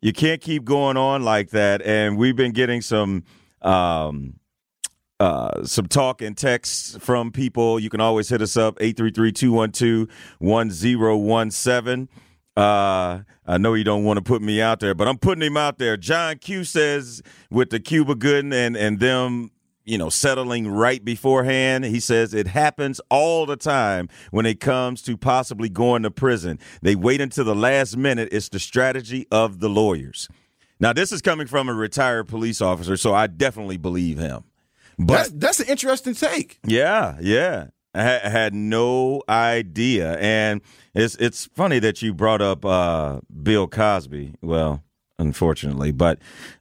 You 0.00 0.12
can't 0.12 0.40
keep 0.40 0.64
going 0.64 0.96
on 0.96 1.22
like 1.24 1.50
that. 1.50 1.82
And 1.82 2.16
we've 2.16 2.36
been 2.36 2.52
getting 2.52 2.80
some. 2.80 3.24
um 3.62 4.34
uh, 5.20 5.64
some 5.64 5.86
talk 5.86 6.20
and 6.20 6.36
texts 6.36 6.96
from 6.98 7.30
people. 7.30 7.78
You 7.78 7.88
can 7.88 8.00
always 8.00 8.28
hit 8.28 8.42
us 8.42 8.56
up 8.56 8.76
833 8.80 9.30
212 9.32 10.08
1017. 10.40 12.08
Uh, 12.56 13.20
I 13.46 13.58
know 13.58 13.74
you 13.74 13.84
don't 13.84 14.04
want 14.04 14.18
to 14.18 14.22
put 14.22 14.42
me 14.42 14.60
out 14.60 14.80
there, 14.80 14.94
but 14.94 15.08
I'm 15.08 15.18
putting 15.18 15.42
him 15.42 15.56
out 15.56 15.78
there. 15.78 15.96
John 15.96 16.38
Q 16.38 16.64
says 16.64 17.22
with 17.50 17.70
the 17.70 17.80
Cuba 17.80 18.14
Gooding 18.14 18.52
and 18.52 18.76
and 18.76 19.00
them, 19.00 19.50
you 19.84 19.98
know, 19.98 20.08
settling 20.08 20.68
right 20.68 21.04
beforehand. 21.04 21.84
He 21.84 22.00
says 22.00 22.32
it 22.32 22.46
happens 22.46 23.00
all 23.10 23.44
the 23.44 23.56
time 23.56 24.08
when 24.30 24.46
it 24.46 24.60
comes 24.60 25.02
to 25.02 25.16
possibly 25.16 25.68
going 25.68 26.04
to 26.04 26.10
prison. 26.10 26.58
They 26.80 26.94
wait 26.94 27.20
until 27.20 27.44
the 27.44 27.56
last 27.56 27.96
minute. 27.96 28.28
It's 28.30 28.48
the 28.48 28.60
strategy 28.60 29.26
of 29.30 29.60
the 29.60 29.68
lawyers. 29.68 30.28
Now, 30.80 30.92
this 30.92 31.12
is 31.12 31.22
coming 31.22 31.46
from 31.46 31.68
a 31.68 31.74
retired 31.74 32.28
police 32.28 32.60
officer, 32.60 32.96
so 32.96 33.14
I 33.14 33.26
definitely 33.26 33.76
believe 33.76 34.18
him. 34.18 34.44
But 34.98 35.14
that's, 35.14 35.30
that's 35.30 35.60
an 35.60 35.68
interesting 35.68 36.14
take. 36.14 36.58
Yeah, 36.64 37.16
yeah. 37.20 37.68
I 37.94 38.28
had 38.28 38.54
no 38.54 39.22
idea, 39.28 40.18
and 40.18 40.60
it's 40.94 41.14
it's 41.16 41.46
funny 41.46 41.78
that 41.78 42.02
you 42.02 42.12
brought 42.12 42.42
up 42.42 42.64
uh, 42.64 43.20
Bill 43.42 43.68
Cosby. 43.68 44.34
Well, 44.42 44.82
unfortunately, 45.18 45.92
but 45.92 46.18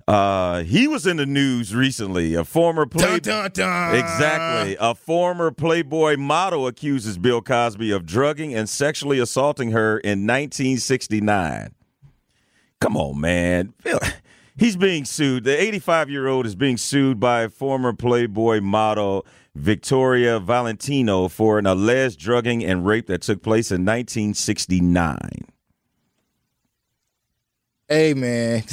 uh, 0.08 0.62
he 0.64 0.88
was 0.88 1.08
in 1.08 1.18
the 1.18 1.26
news 1.26 1.74
recently. 1.74 2.36
A 2.36 2.44
former 2.44 2.86
play- 2.86 3.20
dun, 3.20 3.50
dun, 3.52 3.52
dun. 3.54 3.96
exactly 3.96 4.78
a 4.80 4.94
former 4.94 5.50
Playboy 5.52 6.18
model 6.18 6.68
accuses 6.68 7.18
Bill 7.18 7.42
Cosby 7.42 7.90
of 7.92 8.06
drugging 8.06 8.54
and 8.54 8.70
sexually 8.70 9.18
assaulting 9.20 9.72
her 9.72 9.98
in 10.00 10.28
1969. 10.28 11.74
Come 12.80 12.98
on, 12.98 13.20
man. 13.20 13.74
Bill, 13.84 14.00
he's 14.58 14.76
being 14.76 15.06
sued. 15.06 15.44
The 15.44 15.62
85 15.62 16.10
year 16.10 16.28
old 16.28 16.46
is 16.46 16.56
being 16.56 16.78
sued 16.78 17.20
by 17.20 17.48
former 17.48 17.94
Playboy 17.94 18.62
model 18.62 19.26
Victoria 19.56 20.40
Valentino 20.40 21.28
for 21.28 21.60
an 21.60 21.68
alleged 21.68 22.20
drugging 22.20 22.64
and 22.64 22.86
rape 22.86 23.08
that 23.08 23.22
took 23.22 23.44
place 23.44 23.72
in 23.72 23.86
1969. 23.86 25.20
Hey 27.90 28.14
man, 28.14 28.64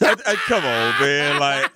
I, 0.00 0.16
I, 0.26 0.34
come 0.46 0.64
on, 0.64 1.00
man! 1.00 1.40
Like 1.40 1.70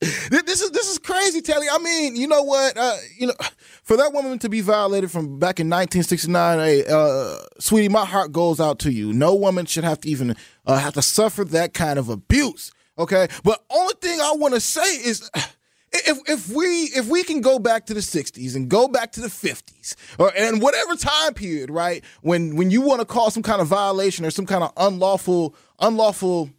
this 0.30 0.60
is 0.60 0.70
this 0.70 0.88
is 0.88 0.98
crazy, 0.98 1.40
Telly. 1.40 1.66
I 1.68 1.78
mean, 1.78 2.14
you 2.14 2.28
know 2.28 2.42
what? 2.42 2.76
Uh, 2.76 2.94
you 3.18 3.28
know, 3.28 3.34
for 3.82 3.96
that 3.96 4.12
woman 4.12 4.38
to 4.40 4.48
be 4.48 4.60
violated 4.60 5.10
from 5.10 5.38
back 5.38 5.58
in 5.58 5.68
1969, 5.68 6.58
hey, 6.58 6.84
uh, 6.86 7.36
sweetie, 7.58 7.88
my 7.88 8.04
heart 8.04 8.30
goes 8.30 8.60
out 8.60 8.78
to 8.80 8.92
you. 8.92 9.12
No 9.12 9.34
woman 9.34 9.66
should 9.66 9.84
have 9.84 10.00
to 10.02 10.08
even 10.08 10.36
uh, 10.66 10.78
have 10.78 10.94
to 10.94 11.02
suffer 11.02 11.44
that 11.46 11.74
kind 11.74 11.98
of 11.98 12.08
abuse. 12.08 12.72
Okay, 12.98 13.28
but 13.42 13.64
only 13.70 13.94
thing 14.00 14.20
I 14.20 14.34
want 14.36 14.54
to 14.54 14.60
say 14.60 14.80
is 14.82 15.30
if 15.92 16.18
if 16.28 16.48
we 16.48 16.64
if 16.64 17.06
we 17.06 17.22
can 17.24 17.40
go 17.40 17.58
back 17.58 17.86
to 17.86 17.94
the 17.94 18.00
60s 18.00 18.54
and 18.54 18.68
go 18.68 18.88
back 18.88 19.12
to 19.12 19.20
the 19.20 19.28
50s 19.28 19.94
or 20.18 20.32
and 20.36 20.62
whatever 20.62 20.96
time 20.96 21.34
period, 21.34 21.70
right? 21.70 22.04
When 22.22 22.56
when 22.56 22.70
you 22.70 22.80
want 22.80 23.00
to 23.00 23.06
call 23.06 23.30
some 23.30 23.42
kind 23.42 23.60
of 23.60 23.66
violation 23.66 24.24
or 24.24 24.30
some 24.30 24.46
kind 24.46 24.64
of 24.64 24.72
unlawful 24.76 25.54
unlawful 25.80 26.50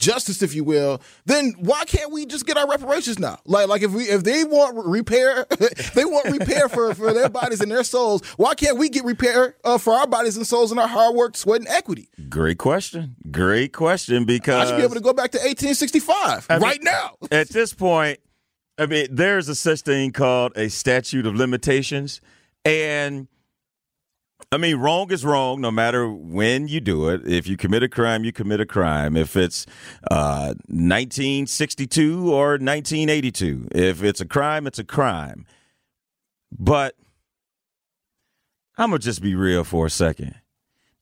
justice, 0.00 0.42
if 0.42 0.54
you 0.54 0.64
will, 0.64 1.00
then 1.26 1.54
why 1.58 1.84
can't 1.84 2.10
we 2.10 2.26
just 2.26 2.46
get 2.46 2.56
our 2.56 2.68
reparations 2.68 3.18
now? 3.18 3.38
Like, 3.44 3.68
like 3.68 3.82
if 3.82 3.92
we 3.92 4.04
if 4.04 4.24
they 4.24 4.42
want 4.42 4.76
repair, 4.84 5.46
they 5.94 6.04
want 6.04 6.26
repair 6.30 6.68
for, 6.68 6.94
for 6.94 7.12
their 7.12 7.28
bodies 7.28 7.60
and 7.60 7.70
their 7.70 7.84
souls. 7.84 8.22
Why 8.36 8.54
can't 8.54 8.78
we 8.78 8.88
get 8.88 9.04
repair 9.04 9.56
uh, 9.62 9.78
for 9.78 9.94
our 9.94 10.06
bodies 10.06 10.36
and 10.36 10.46
souls 10.46 10.72
and 10.72 10.80
our 10.80 10.88
hard 10.88 11.14
work, 11.14 11.36
sweat, 11.36 11.60
and 11.60 11.68
equity? 11.68 12.08
Great 12.28 12.58
question. 12.58 13.14
Great 13.30 13.72
question. 13.72 14.24
Because 14.24 14.66
I 14.66 14.70
should 14.70 14.78
be 14.78 14.82
able 14.82 14.94
to 14.94 15.00
go 15.00 15.12
back 15.12 15.30
to 15.32 15.38
1865 15.38 16.46
I 16.48 16.54
mean, 16.54 16.62
right 16.62 16.82
now. 16.82 17.16
at 17.30 17.50
this 17.50 17.72
point, 17.74 18.18
I 18.78 18.86
mean, 18.86 19.08
there's 19.10 19.48
a 19.48 19.54
such 19.54 19.82
thing 19.82 20.10
called 20.10 20.56
a 20.56 20.70
statute 20.70 21.26
of 21.26 21.36
limitations, 21.36 22.20
and 22.64 23.28
I 24.52 24.56
mean, 24.56 24.76
wrong 24.76 25.12
is 25.12 25.24
wrong 25.24 25.60
no 25.60 25.70
matter 25.70 26.08
when 26.08 26.66
you 26.66 26.80
do 26.80 27.08
it. 27.08 27.24
If 27.24 27.46
you 27.46 27.56
commit 27.56 27.84
a 27.84 27.88
crime, 27.88 28.24
you 28.24 28.32
commit 28.32 28.60
a 28.60 28.66
crime. 28.66 29.16
If 29.16 29.36
it's 29.36 29.64
uh, 30.10 30.54
1962 30.66 32.32
or 32.32 32.50
1982, 32.52 33.68
if 33.72 34.02
it's 34.02 34.20
a 34.20 34.26
crime, 34.26 34.66
it's 34.66 34.80
a 34.80 34.84
crime. 34.84 35.46
But 36.50 36.96
I'm 38.76 38.90
going 38.90 39.00
to 39.00 39.04
just 39.04 39.22
be 39.22 39.36
real 39.36 39.62
for 39.62 39.86
a 39.86 39.90
second. 39.90 40.34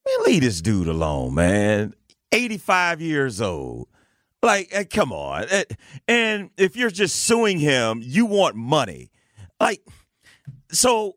Man, 0.06 0.16
leave 0.26 0.42
this 0.42 0.60
dude 0.60 0.86
alone, 0.88 1.34
man. 1.34 1.94
85 2.32 3.00
years 3.00 3.40
old, 3.40 3.88
Like, 4.42 4.68
eh, 4.72 4.84
come 4.84 5.10
on. 5.10 5.46
Eh, 5.48 5.64
And 6.06 6.50
if 6.58 6.76
you're 6.76 6.90
just 6.90 7.16
suing 7.16 7.58
him, 7.58 8.02
you 8.04 8.26
want 8.26 8.56
money. 8.56 9.10
Like, 9.58 9.80
so 10.70 11.16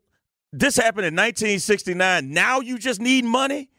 this 0.52 0.76
happened 0.76 1.06
in 1.06 1.16
1969. 1.16 2.30
Now 2.32 2.60
you 2.60 2.78
just 2.78 3.02
need 3.02 3.26
money. 3.26 3.70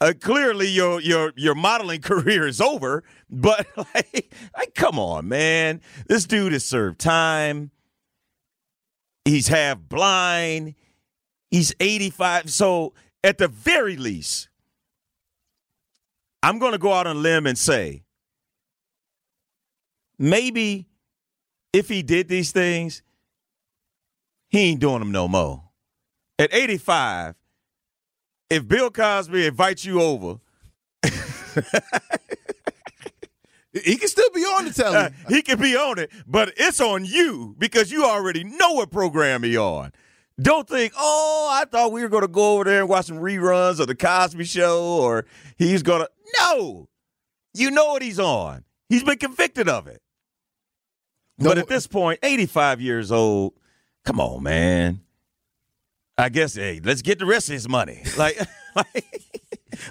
Uh, 0.00 0.12
clearly, 0.20 0.68
your 0.68 1.00
your 1.00 1.32
your 1.36 1.54
modeling 1.54 2.00
career 2.02 2.46
is 2.46 2.60
over. 2.60 3.04
But 3.30 3.66
like, 3.76 4.32
like, 4.56 4.74
come 4.74 4.98
on, 4.98 5.28
man. 5.28 5.80
This 6.08 6.24
dude 6.24 6.52
has 6.52 6.64
served 6.64 6.98
time. 6.98 7.70
He's 9.24 9.48
half 9.48 9.78
blind. 9.78 10.74
He's 11.50 11.74
85. 11.78 12.50
So 12.50 12.94
at 13.22 13.38
the 13.38 13.46
very 13.46 13.96
least, 13.96 14.48
I'm 16.42 16.58
going 16.58 16.72
to 16.72 16.78
go 16.78 16.92
out 16.92 17.06
on 17.06 17.16
a 17.16 17.20
limb 17.20 17.46
and 17.46 17.56
say 17.56 18.02
maybe 20.18 20.88
if 21.72 21.88
he 21.88 22.02
did 22.02 22.28
these 22.28 22.52
things, 22.52 23.02
he 24.48 24.70
ain't 24.70 24.80
doing 24.80 24.98
them 24.98 25.12
no 25.12 25.28
more. 25.28 25.61
At 26.42 26.52
85, 26.52 27.36
if 28.50 28.66
Bill 28.66 28.90
Cosby 28.90 29.46
invites 29.46 29.84
you 29.84 30.02
over, 30.02 30.40
He 33.84 33.96
can 33.96 34.08
still 34.08 34.28
be 34.34 34.40
on 34.40 34.64
the 34.64 34.72
telly. 34.72 34.96
uh, 34.96 35.10
he 35.28 35.40
can 35.42 35.60
be 35.60 35.76
on 35.76 36.00
it, 36.00 36.10
but 36.26 36.52
it's 36.56 36.80
on 36.80 37.04
you 37.04 37.54
because 37.58 37.92
you 37.92 38.04
already 38.04 38.42
know 38.42 38.72
what 38.72 38.90
program 38.90 39.44
he 39.44 39.56
on. 39.56 39.92
Don't 40.40 40.68
think, 40.68 40.92
oh, 40.98 41.48
I 41.52 41.64
thought 41.64 41.92
we 41.92 42.02
were 42.02 42.08
going 42.08 42.22
to 42.22 42.28
go 42.28 42.54
over 42.54 42.64
there 42.64 42.80
and 42.80 42.88
watch 42.88 43.06
some 43.06 43.18
reruns 43.18 43.78
of 43.78 43.86
the 43.86 43.94
Cosby 43.94 44.44
Show, 44.44 44.82
or 44.82 45.24
he's 45.56 45.84
going 45.84 46.02
to. 46.02 46.10
No, 46.40 46.88
you 47.54 47.70
know 47.70 47.92
what 47.92 48.02
he's 48.02 48.18
on. 48.18 48.64
He's 48.88 49.04
been 49.04 49.18
convicted 49.18 49.68
of 49.68 49.86
it. 49.86 50.02
But 51.38 51.56
at 51.56 51.68
this 51.68 51.86
point, 51.86 52.18
85 52.20 52.80
years 52.80 53.12
old, 53.12 53.54
come 54.04 54.18
on, 54.18 54.42
man. 54.42 55.02
I 56.18 56.28
guess, 56.28 56.54
hey, 56.54 56.80
let's 56.84 57.02
get 57.02 57.18
the 57.18 57.26
rest 57.26 57.48
of 57.48 57.54
his 57.54 57.68
money. 57.68 58.02
Like, 58.16 58.38
like 58.74 59.22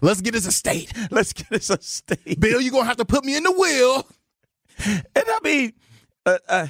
Let's 0.02 0.22
get 0.22 0.34
his 0.34 0.48
estate. 0.48 0.92
let's 1.12 1.34
get 1.34 1.52
us 1.52 1.70
estate. 1.70 2.40
Bill, 2.40 2.62
you're 2.62 2.72
going 2.72 2.84
to 2.84 2.88
have 2.88 2.98
to 2.98 3.06
put 3.06 3.26
me 3.26 3.36
in 3.36 3.44
the 3.44 3.52
will. 3.52 4.08
And 4.86 5.04
I 5.16 5.40
mean, 5.44 5.74
uh, 6.26 6.38
uh, 6.48 6.68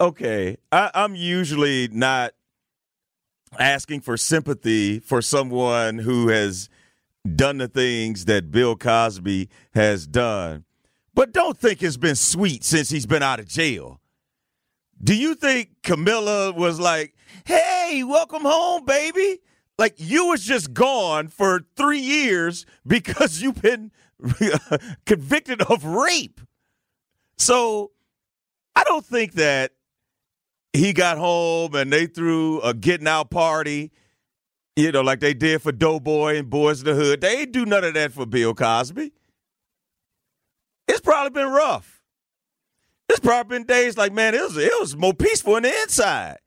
okay, 0.00 0.56
I, 0.70 0.90
I'm 0.94 1.14
usually 1.14 1.88
not 1.88 2.32
asking 3.58 4.00
for 4.00 4.16
sympathy 4.16 4.98
for 5.00 5.22
someone 5.22 5.98
who 5.98 6.28
has 6.28 6.68
done 7.34 7.58
the 7.58 7.68
things 7.68 8.26
that 8.26 8.50
Bill 8.50 8.76
Cosby 8.76 9.48
has 9.74 10.06
done, 10.06 10.64
but 11.14 11.32
don't 11.32 11.56
think 11.58 11.82
it's 11.82 11.96
been 11.96 12.16
sweet 12.16 12.64
since 12.64 12.90
he's 12.90 13.06
been 13.06 13.22
out 13.22 13.40
of 13.40 13.48
jail. 13.48 14.00
Do 15.02 15.14
you 15.14 15.34
think 15.34 15.70
Camilla 15.82 16.52
was 16.52 16.78
like, 16.78 17.13
"Hey, 17.44 18.02
welcome 18.04 18.42
home, 18.42 18.84
baby"? 18.84 19.40
Like 19.78 19.94
you 19.96 20.26
was 20.26 20.44
just 20.44 20.72
gone 20.72 21.28
for 21.28 21.62
three 21.76 21.98
years 21.98 22.64
because 22.86 23.42
you've 23.42 23.60
been 23.60 23.90
convicted 25.06 25.62
of 25.62 25.84
rape. 25.84 26.40
So 27.36 27.90
I 28.76 28.84
don't 28.84 29.04
think 29.04 29.32
that 29.34 29.72
he 30.72 30.92
got 30.92 31.18
home 31.18 31.74
and 31.74 31.92
they 31.92 32.06
threw 32.06 32.60
a 32.60 32.74
getting 32.74 33.06
out 33.08 33.30
party, 33.30 33.92
you 34.76 34.92
know, 34.92 35.02
like 35.02 35.20
they 35.20 35.34
did 35.34 35.62
for 35.62 35.72
Doughboy 35.72 36.36
and 36.36 36.50
Boyz 36.50 36.80
n 36.80 36.84
the 36.86 36.94
Hood. 36.94 37.20
They 37.20 37.40
ain't 37.40 37.52
do 37.52 37.66
none 37.66 37.84
of 37.84 37.94
that 37.94 38.12
for 38.12 38.26
Bill 38.26 38.54
Cosby. 38.54 39.12
It's 40.86 41.00
probably 41.00 41.30
been 41.30 41.52
rough. 41.52 42.02
It's 43.08 43.20
probably 43.20 43.58
been 43.58 43.66
days 43.66 43.96
like, 43.96 44.12
man, 44.12 44.34
it 44.34 44.42
was 44.42 44.56
it 44.56 44.72
was 44.80 44.96
more 44.96 45.14
peaceful 45.14 45.54
on 45.54 45.62
the 45.62 45.82
inside. 45.82 46.38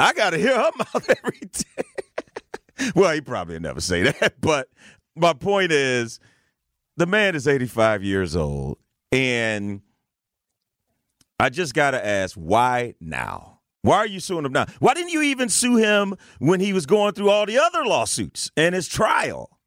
I 0.00 0.12
gotta 0.12 0.38
hear 0.38 0.56
her 0.56 0.70
mouth 0.78 1.10
every 1.10 1.40
day. 1.40 2.90
well, 2.94 3.12
he 3.14 3.20
probably 3.20 3.58
never 3.58 3.80
say 3.80 4.02
that, 4.02 4.34
but 4.40 4.68
my 5.14 5.32
point 5.32 5.72
is 5.72 6.20
the 6.96 7.06
man 7.06 7.34
is 7.34 7.46
85 7.46 8.02
years 8.02 8.34
old 8.34 8.78
and 9.12 9.82
I 11.38 11.48
just 11.48 11.74
got 11.74 11.92
to 11.92 12.06
ask, 12.06 12.34
why 12.34 12.94
now? 13.00 13.60
Why 13.82 13.96
are 13.96 14.06
you 14.06 14.20
suing 14.20 14.44
him 14.44 14.52
now? 14.52 14.66
Why 14.78 14.92
didn't 14.92 15.08
you 15.08 15.22
even 15.22 15.48
sue 15.48 15.76
him 15.76 16.16
when 16.38 16.60
he 16.60 16.74
was 16.74 16.84
going 16.84 17.14
through 17.14 17.30
all 17.30 17.46
the 17.46 17.58
other 17.58 17.82
lawsuits 17.84 18.50
and 18.58 18.74
his 18.74 18.86
trial? 18.86 19.58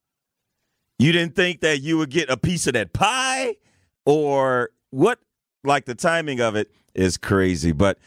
You 1.00 1.12
didn't 1.12 1.36
think 1.36 1.62
that 1.62 1.82
you 1.82 1.98
would 1.98 2.12
get 2.12 2.30
a 2.30 2.38
piece 2.38 2.68
of 2.68 2.74
that 2.74 2.94
pie? 2.94 3.56
Or 4.06 4.70
what? 4.92 5.20
Like 5.64 5.86
the 5.86 5.96
timing 5.96 6.42
of 6.42 6.56
it 6.56 6.72
is 6.94 7.18
crazy. 7.18 7.72
But 7.72 7.98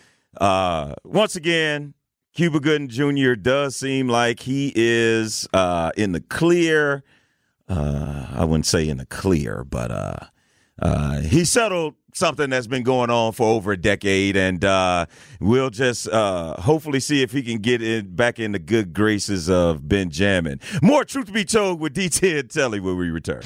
uh, 0.41 0.95
once 1.05 1.35
again, 1.35 1.95
Cuba 2.37 2.61
Gooding 2.61 2.88
Jr. 2.88 3.33
does 3.33 3.77
seem 3.77 4.09
like 4.09 4.40
he 4.40 4.70
is 4.77 5.49
uh, 5.55 5.90
in 5.96 6.12
the 6.12 6.20
clear. 6.20 7.03
Uh, 7.66 8.27
I 8.31 8.44
wouldn't 8.44 8.66
say 8.66 8.87
in 8.87 8.99
the 8.99 9.07
clear, 9.07 9.64
but 9.64 9.90
uh, 9.90 10.16
uh, 10.83 11.20
he 11.22 11.46
settled 11.46 11.94
something 12.12 12.51
that's 12.51 12.66
been 12.66 12.83
going 12.83 13.09
on 13.09 13.33
for 13.33 13.46
over 13.46 13.72
a 13.72 13.77
decade, 13.79 14.37
and 14.37 14.62
uh, 14.66 15.07
we'll 15.40 15.70
just 15.70 16.09
uh, 16.11 16.61
hopefully 16.61 17.01
see 17.01 17.22
if 17.22 17.33
he 17.33 17.42
can 17.42 17.57
get 17.57 17.81
in 17.81 18.14
back 18.14 18.38
in 18.38 18.53
the 18.53 18.59
good 18.59 18.92
graces 18.92 19.49
of 19.49 19.88
Benjamin. 19.88 20.61
More 20.83 21.07
truth 21.07 21.27
to 21.29 21.33
be 21.33 21.46
told 21.46 21.81
with 21.81 21.94
DT 21.94 22.38
and 22.38 22.51
Telly 22.51 22.81
when 22.81 22.99
we 22.99 23.09
return. 23.09 23.44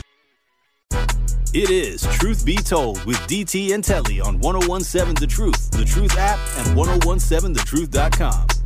It 1.52 1.70
is 1.70 2.02
Truth 2.18 2.44
Be 2.44 2.56
Told 2.56 3.04
with 3.04 3.18
DT 3.28 3.72
and 3.72 3.84
Telly 3.84 4.20
on 4.20 4.40
1017 4.40 5.14
The 5.14 5.26
Truth, 5.32 5.70
The 5.70 5.84
Truth 5.84 6.16
app, 6.18 6.38
and 6.58 6.76
1017thetruth.com. 6.76 8.59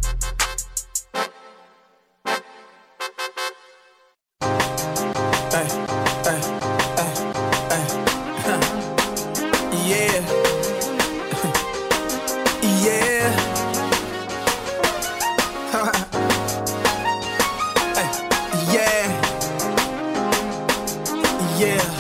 Yeah. 21.65 21.95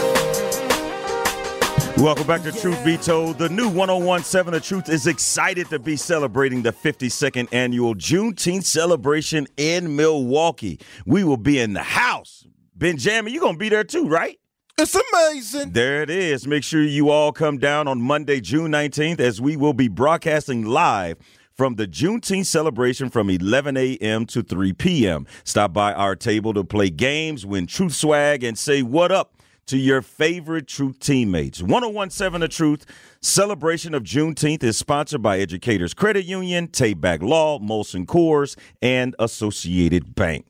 Welcome 1.96 2.26
back 2.26 2.42
to 2.42 2.52
Truth 2.52 2.84
Be 2.84 2.98
Told. 2.98 3.38
The 3.38 3.48
new 3.48 3.68
1017 3.68 4.52
The 4.52 4.60
Truth 4.60 4.90
is 4.90 5.06
excited 5.06 5.70
to 5.70 5.78
be 5.78 5.96
celebrating 5.96 6.60
the 6.60 6.72
52nd 6.72 7.48
annual 7.50 7.94
Juneteenth 7.94 8.64
celebration 8.64 9.46
in 9.56 9.96
Milwaukee. 9.96 10.80
We 11.06 11.24
will 11.24 11.38
be 11.38 11.60
in 11.60 11.72
the 11.72 11.82
house. 11.82 12.46
Benjamin, 12.74 13.32
you're 13.32 13.40
going 13.40 13.54
to 13.54 13.58
be 13.58 13.70
there 13.70 13.84
too, 13.84 14.06
right? 14.06 14.38
It's 14.76 14.94
amazing. 14.94 15.70
There 15.70 16.02
it 16.02 16.10
is. 16.10 16.46
Make 16.46 16.64
sure 16.64 16.82
you 16.82 17.08
all 17.08 17.32
come 17.32 17.56
down 17.56 17.88
on 17.88 18.02
Monday, 18.02 18.40
June 18.40 18.70
19th, 18.72 19.20
as 19.20 19.40
we 19.40 19.56
will 19.56 19.72
be 19.72 19.88
broadcasting 19.88 20.66
live 20.66 21.16
from 21.54 21.76
the 21.76 21.86
Juneteenth 21.86 22.46
celebration 22.46 23.08
from 23.08 23.30
11 23.30 23.78
a.m. 23.78 24.26
to 24.26 24.42
3 24.42 24.74
p.m. 24.74 25.26
Stop 25.44 25.72
by 25.72 25.94
our 25.94 26.16
table 26.16 26.52
to 26.52 26.64
play 26.64 26.90
games, 26.90 27.46
win 27.46 27.66
truth 27.66 27.94
swag, 27.94 28.44
and 28.44 28.58
say 28.58 28.82
what 28.82 29.10
up 29.10 29.34
to 29.66 29.76
your 29.76 30.02
favorite 30.02 30.66
truth 30.66 30.98
teammates. 30.98 31.62
1017 31.62 32.40
The 32.40 32.48
Truth 32.48 32.86
celebration 33.20 33.94
of 33.94 34.02
Juneteenth 34.02 34.62
is 34.62 34.76
sponsored 34.76 35.22
by 35.22 35.38
Educators 35.38 35.94
Credit 35.94 36.24
Union, 36.24 36.68
Tayback 36.68 37.22
Law, 37.22 37.58
Molson 37.58 38.06
Coors, 38.06 38.56
and 38.82 39.14
Associated 39.18 40.14
Bank. 40.14 40.46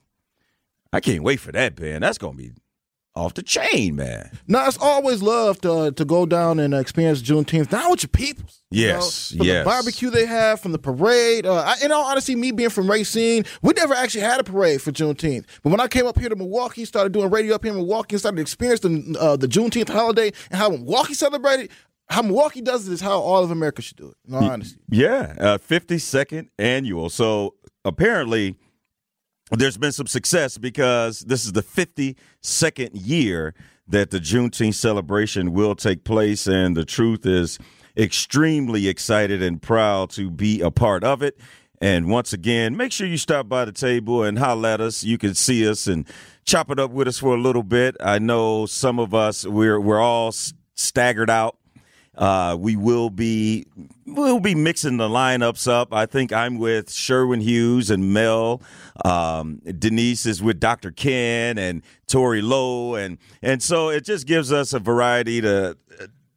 I 0.93 1.01
can't 1.01 1.23
wait 1.23 1.41
for 1.41 1.53
that, 1.53 1.75
Ben. 1.75 2.01
That's 2.03 2.19
going 2.19 2.37
to 2.37 2.43
be 2.43 2.53
off 3.17 3.35
the 3.35 3.43
chain, 3.43 3.95
man. 3.97 4.29
Now 4.49 4.67
it's 4.67 4.79
always 4.79 5.23
love 5.23 5.61
to 5.61 5.93
to 5.93 6.05
go 6.05 6.27
down 6.27 6.59
and 6.59 6.75
experience 6.75 7.23
Juneteenth 7.23 7.69
down 7.69 7.91
with 7.91 8.03
your 8.03 8.09
people. 8.09 8.45
you 8.71 8.87
Yes, 8.87 9.33
know, 9.33 9.39
from 9.39 9.47
yes. 9.47 9.65
the 9.65 9.71
barbecue 9.71 10.11
they 10.11 10.27
have, 10.27 10.61
from 10.61 10.73
the 10.73 10.79
parade. 10.79 11.47
Uh, 11.47 11.55
I, 11.63 11.77
in 11.85 11.93
all 11.93 12.05
honesty, 12.05 12.35
me 12.35 12.51
being 12.51 12.71
from 12.71 12.91
Racine, 12.91 13.45
we 13.63 13.73
never 13.75 13.95
actually 13.95 14.23
had 14.23 14.41
a 14.41 14.45
parade 14.45 14.83
for 14.83 14.91
Juneteenth. 14.91 15.45
But 15.63 15.71
when 15.71 15.81
I 15.81 15.87
came 15.87 16.07
up 16.07 16.19
here 16.19 16.29
to 16.29 16.35
Milwaukee, 16.37 16.85
started 16.85 17.13
doing 17.13 17.31
radio 17.31 17.55
up 17.55 17.63
here 17.63 17.73
in 17.73 17.79
Milwaukee, 17.79 18.15
and 18.17 18.21
started 18.21 18.41
experiencing 18.41 19.15
uh, 19.19 19.37
the 19.37 19.47
Juneteenth 19.47 19.89
holiday 19.91 20.33
and 20.51 20.59
how 20.59 20.71
Milwaukee 20.71 21.15
celebrated. 21.15 21.71
How 22.09 22.21
Milwaukee 22.23 22.61
does 22.61 22.87
it 22.89 22.93
is 22.93 23.01
how 23.01 23.19
all 23.21 23.43
of 23.45 23.51
America 23.51 23.81
should 23.81 23.97
do 23.97 24.09
it. 24.09 24.17
In 24.29 24.35
all 24.35 24.45
honesty, 24.45 24.79
Yeah, 24.91 25.35
uh, 25.41 25.59
52nd 25.59 26.49
annual. 26.59 27.09
So 27.09 27.55
apparently, 27.85 28.57
there's 29.51 29.77
been 29.77 29.93
some 29.93 30.07
success 30.07 30.59
because 30.59 31.21
this 31.21 31.45
is 31.45 31.53
the 31.53 31.63
52nd 31.63 32.91
year 32.93 33.55
that 33.87 34.11
the 34.11 34.19
Juneteenth 34.19 34.75
celebration 34.75 35.53
will 35.53 35.75
take 35.75 36.05
place, 36.05 36.47
and 36.47 36.77
the 36.77 36.85
truth 36.85 37.27
is 37.27 37.59
extremely 37.97 38.89
excited 38.89 39.43
and 39.43 39.61
proud 39.61 40.11
to 40.11 40.31
be 40.31 40.61
a 40.61 40.71
part 40.71 41.05
of 41.05 41.23
it. 41.23 41.39
And 41.81 42.09
once 42.09 42.33
again, 42.33 42.77
make 42.77 42.93
sure 42.93 43.07
you 43.07 43.19
stop 43.19 43.49
by 43.49 43.67
the 43.67 43.73
table 43.73 44.23
and 44.23 44.39
holler 44.39 44.71
at 44.71 44.81
us. 44.81 45.05
You 45.05 45.19
can 45.19 45.35
see 45.35 45.69
us 45.69 45.87
and 45.87 46.07
chop 46.45 46.71
it 46.71 46.79
up 46.79 46.91
with 46.91 47.09
us 47.09 47.19
for 47.19 47.35
a 47.35 47.41
little 47.41 47.63
bit. 47.63 47.97
I 48.01 48.19
know 48.19 48.65
some 48.65 48.99
of 48.99 49.13
us 49.13 49.45
we're 49.45 49.79
we're 49.81 50.01
all 50.01 50.33
staggered 50.75 51.31
out 51.31 51.57
Uh, 52.17 52.57
we 52.59 52.77
will 52.77 53.11
be 53.11 53.67
we'll 54.07 54.41
be 54.41 54.55
mixing 54.55 54.97
the 54.97 55.09
lineups 55.09 55.67
up. 55.69 55.93
I 55.93 56.07
think 56.07 56.33
I'm 56.33 56.59
with 56.59 56.93
Sherwin 56.93 57.41
Hughes 57.41 57.91
and 57.91 58.13
Mel. 58.13 58.63
Um, 59.05 59.61
Denise 59.79 60.25
is 60.27 60.43
with 60.43 60.61
Dr. 60.61 60.93
Ken 60.93 61.59
and 61.59 61.83
Tori 62.07 62.43
Lowe, 62.43 62.95
and 62.95 63.19
and 63.43 63.63
so 63.63 63.89
it 63.89 64.05
just 64.05 64.27
gives 64.27 64.53
us 64.53 64.73
a 64.73 64.79
variety 64.79 65.41
to 65.41 65.77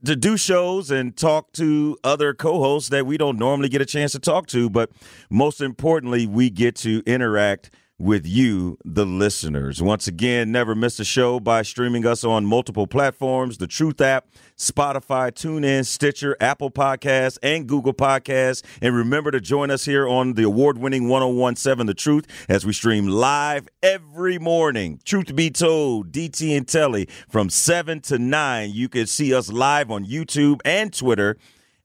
to 0.05 0.15
do 0.15 0.37
shows 0.37 0.91
and 0.91 1.15
talk 1.17 1.51
to 1.53 1.97
other 2.03 2.33
co-hosts 2.33 2.89
that 2.89 3.05
we 3.05 3.17
don't 3.17 3.37
normally 3.37 3.69
get 3.69 3.81
a 3.81 3.85
chance 3.85 4.11
to 4.13 4.19
talk 4.19 4.47
to. 4.47 4.69
But 4.69 4.91
most 5.29 5.61
importantly, 5.61 6.25
we 6.25 6.49
get 6.49 6.75
to 6.77 7.03
interact 7.05 7.71
with 7.99 8.27
you, 8.27 8.77
the 8.85 9.05
listeners. 9.05 9.81
Once 9.81 10.07
again, 10.07 10.51
never 10.51 10.75
miss 10.75 10.99
a 10.99 11.05
show 11.05 11.39
by 11.39 11.63
streaming 11.63 12.05
us 12.05 12.23
on 12.23 12.45
multiple 12.45 12.85
platforms 12.85 13.57
the 13.57 13.67
Truth 13.67 14.01
app, 14.01 14.27
Spotify, 14.55 15.31
TuneIn, 15.31 15.85
Stitcher, 15.85 16.37
Apple 16.39 16.69
Podcasts, 16.69 17.39
and 17.41 17.67
Google 17.67 17.93
Podcasts. 17.93 18.63
And 18.81 18.95
remember 18.95 19.31
to 19.31 19.41
join 19.41 19.71
us 19.71 19.85
here 19.85 20.07
on 20.07 20.33
the 20.33 20.43
award 20.43 20.77
winning 20.77 21.09
1017 21.09 21.87
The 21.87 21.93
Truth 21.93 22.27
as 22.47 22.65
we 22.65 22.73
stream 22.73 23.07
live 23.07 23.67
every 23.81 24.37
morning. 24.37 24.99
Truth 25.03 25.35
be 25.35 25.49
told, 25.49 26.11
DT 26.11 26.55
and 26.55 26.67
Telly 26.67 27.07
from 27.27 27.49
7 27.49 28.01
to 28.01 28.19
9. 28.19 28.71
You 28.71 28.89
can 28.89 29.07
see 29.07 29.33
us 29.33 29.51
live 29.51 29.89
on 29.89 30.05
YouTube 30.05 30.59
and 30.63 30.93
Twitter 30.93 31.37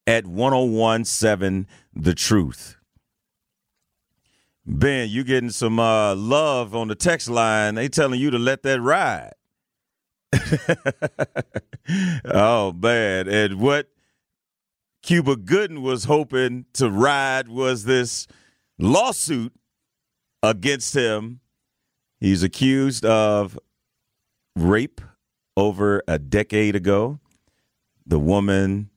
at 0.06 0.26
1017 0.26 1.66
The 1.94 2.14
Truth. 2.14 2.76
Ben, 4.64 5.08
you 5.08 5.24
getting 5.24 5.50
some 5.50 5.80
uh, 5.80 6.14
love 6.14 6.74
on 6.74 6.88
the 6.88 6.94
text 6.94 7.28
line. 7.28 7.74
They 7.74 7.88
telling 7.88 8.20
you 8.20 8.30
to 8.30 8.38
let 8.38 8.62
that 8.62 8.80
ride. 8.80 9.32
oh 12.24 12.72
man. 12.72 13.28
And 13.28 13.60
what 13.60 13.88
Cuba 15.02 15.36
Gooding 15.36 15.82
was 15.82 16.04
hoping 16.04 16.66
to 16.74 16.88
ride 16.88 17.48
was 17.48 17.84
this 17.84 18.28
lawsuit 18.78 19.52
against 20.42 20.94
him. 20.94 21.40
He's 22.20 22.44
accused 22.44 23.04
of 23.04 23.58
rape 24.54 25.00
over 25.56 26.02
a 26.06 26.20
decade 26.20 26.76
ago. 26.76 27.18
The 28.06 28.20
woman 28.20 28.90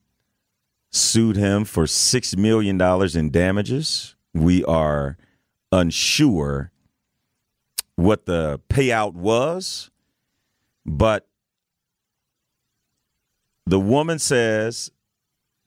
sued 0.91 1.35
him 1.35 1.65
for 1.65 1.85
$6 1.85 2.37
million 2.37 2.79
in 3.17 3.31
damages. 3.31 4.15
We 4.33 4.63
are 4.65 5.17
unsure 5.75 6.71
what 7.95 8.25
the 8.25 8.59
payout 8.69 9.13
was, 9.13 9.91
but 10.85 11.27
the 13.65 13.79
woman 13.79 14.19
says 14.19 14.91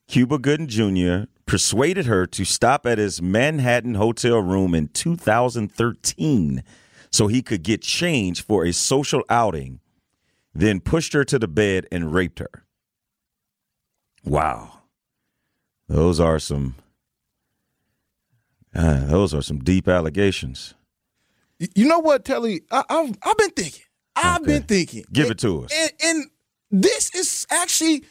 Cuba 0.07 0.39
Gooding 0.39 0.67
Jr. 0.67 1.31
persuaded 1.47 2.07
her 2.07 2.27
to 2.27 2.45
stop 2.45 2.87
at 2.87 2.99
his 2.99 3.21
Manhattan 3.21 3.95
hotel 3.95 4.39
room 4.39 4.75
in 4.75 4.89
2013 4.89 6.63
so 7.11 7.27
he 7.27 7.43
could 7.43 7.63
get 7.63 7.83
change 7.83 8.45
for 8.45 8.65
a 8.65 8.73
social 8.73 9.23
outing, 9.29 9.81
then 10.55 10.81
pushed 10.81 11.13
her 11.13 11.25
to 11.25 11.39
the 11.39 11.49
bed 11.49 11.87
and 11.93 12.15
raped 12.15 12.39
her. 12.39 12.65
Wow. 14.25 14.81
Those 15.89 16.21
are 16.21 16.39
some 16.39 16.75
uh, 18.79 19.07
those 19.07 19.35
are 19.35 19.43
some 19.43 19.59
deep 19.59 19.89
allegations. 19.89 20.75
You 21.75 21.89
know 21.89 21.99
what, 21.99 22.25
Telly? 22.25 22.63
I, 22.71 22.85
have 22.89 23.19
I've 23.25 23.37
been 23.37 23.51
thinking. 23.51 23.85
I've 24.15 24.43
okay. 24.43 24.53
been 24.53 24.63
thinking. 24.63 25.05
Give 25.13 25.25
and, 25.25 25.33
it 25.33 25.39
to 25.41 25.65
us. 25.65 25.73
And, 25.75 25.91
and 26.05 26.25
this 26.71 27.13
is 27.15 27.47
actually 27.51 28.05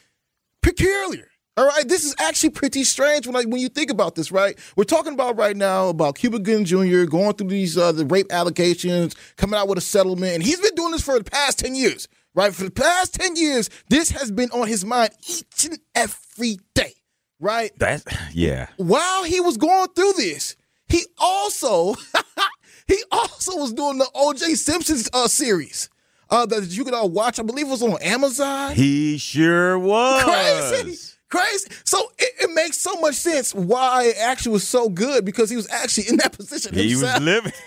peculiar. 0.61 1.29
All 1.55 1.65
right, 1.65 1.87
this 1.87 2.03
is 2.03 2.13
actually 2.19 2.51
pretty 2.51 2.83
strange 2.83 3.25
when 3.25 3.33
like 3.33 3.47
when 3.47 3.61
you 3.61 3.69
think 3.69 3.89
about 3.89 4.15
this, 4.15 4.31
right? 4.31 4.59
We're 4.75 4.83
talking 4.83 5.13
about 5.13 5.37
right 5.37 5.55
now 5.55 5.87
about 5.87 6.15
Cuba 6.15 6.37
Gooding 6.37 6.65
Jr. 6.65 7.05
going 7.05 7.33
through 7.33 7.47
these 7.47 7.77
uh, 7.77 7.93
the 7.93 8.05
rape 8.05 8.31
allegations, 8.31 9.15
coming 9.37 9.57
out 9.57 9.67
with 9.67 9.79
a 9.79 9.81
settlement, 9.81 10.35
and 10.35 10.43
he's 10.43 10.59
been 10.59 10.75
doing 10.75 10.91
this 10.91 11.01
for 11.01 11.17
the 11.17 11.23
past 11.23 11.59
ten 11.59 11.73
years, 11.73 12.07
right? 12.35 12.53
For 12.53 12.65
the 12.65 12.71
past 12.71 13.15
ten 13.15 13.35
years, 13.35 13.71
this 13.89 14.11
has 14.11 14.29
been 14.29 14.51
on 14.51 14.67
his 14.67 14.85
mind 14.85 15.11
each 15.27 15.65
and 15.65 15.79
every 15.95 16.59
day 16.75 16.93
right? 17.39 17.77
That 17.79 18.03
yeah. 18.33 18.67
While 18.77 19.23
he 19.23 19.39
was 19.39 19.57
going 19.57 19.87
through 19.89 20.13
this, 20.13 20.55
he 20.87 21.05
also 21.17 21.95
he 22.87 23.03
also 23.11 23.57
was 23.57 23.73
doing 23.73 23.97
the 23.97 24.07
O.J. 24.13 24.55
Simpson's 24.55 25.09
uh, 25.13 25.27
series. 25.27 25.89
Uh, 26.29 26.45
that 26.45 26.65
you 26.65 26.83
could 26.83 26.93
all 26.93 27.09
watch. 27.09 27.39
I 27.39 27.43
believe 27.43 27.67
it 27.67 27.69
was 27.69 27.81
on 27.81 28.01
Amazon. 28.01 28.75
He 28.75 29.17
sure 29.17 29.79
was 29.79 30.23
crazy, 30.23 30.99
crazy. 31.29 31.69
So 31.85 32.11
it, 32.19 32.33
it, 32.41 32.53
makes 32.53 32.77
so 32.77 32.95
much 32.99 33.15
sense 33.15 33.55
why 33.55 34.07
it 34.07 34.17
actually 34.19 34.51
was 34.51 34.67
so 34.67 34.89
good 34.89 35.23
because 35.23 35.49
he 35.49 35.55
was 35.55 35.69
actually 35.69 36.09
in 36.09 36.17
that 36.17 36.33
position. 36.33 36.73
He 36.73 36.89
himself. 36.89 37.13
was 37.19 37.23
living. 37.23 37.53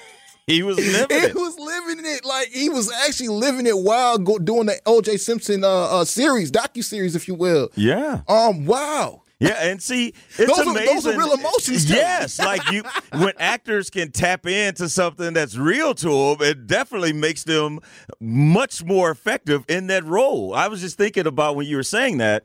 He 0.46 0.64
was 0.64 0.76
living 0.78 1.16
he 1.16 1.26
it. 1.26 1.34
was 1.34 1.56
living 1.58 2.04
it 2.04 2.24
like 2.24 2.48
he 2.48 2.68
was 2.68 2.90
actually 3.06 3.28
living 3.28 3.66
it 3.66 3.78
while 3.78 4.18
go, 4.18 4.36
doing 4.38 4.66
the 4.66 4.80
O.J. 4.84 5.16
Simpson 5.18 5.62
uh, 5.62 5.68
uh, 6.00 6.04
series, 6.04 6.50
docu 6.50 6.82
series, 6.82 7.14
if 7.14 7.28
you 7.28 7.34
will. 7.34 7.70
Yeah. 7.76 8.22
Um. 8.26 8.66
Wow. 8.66 9.22
Yeah, 9.40 9.56
and 9.58 9.82
see, 9.82 10.12
it's 10.36 10.36
those 10.36 10.66
amazing. 10.66 10.76
Are, 10.76 10.94
those 10.94 11.06
are 11.06 11.18
real 11.18 11.32
emotions. 11.32 11.86
Too. 11.86 11.94
Yes, 11.94 12.38
like 12.38 12.70
you, 12.70 12.82
when 13.12 13.32
actors 13.38 13.88
can 13.88 14.12
tap 14.12 14.46
into 14.46 14.86
something 14.90 15.32
that's 15.32 15.56
real 15.56 15.94
to 15.94 16.08
them, 16.08 16.46
it 16.46 16.66
definitely 16.66 17.14
makes 17.14 17.44
them 17.44 17.80
much 18.20 18.84
more 18.84 19.10
effective 19.10 19.64
in 19.66 19.86
that 19.86 20.04
role. 20.04 20.54
I 20.54 20.68
was 20.68 20.82
just 20.82 20.98
thinking 20.98 21.26
about 21.26 21.56
when 21.56 21.66
you 21.66 21.76
were 21.76 21.82
saying 21.82 22.18
that 22.18 22.44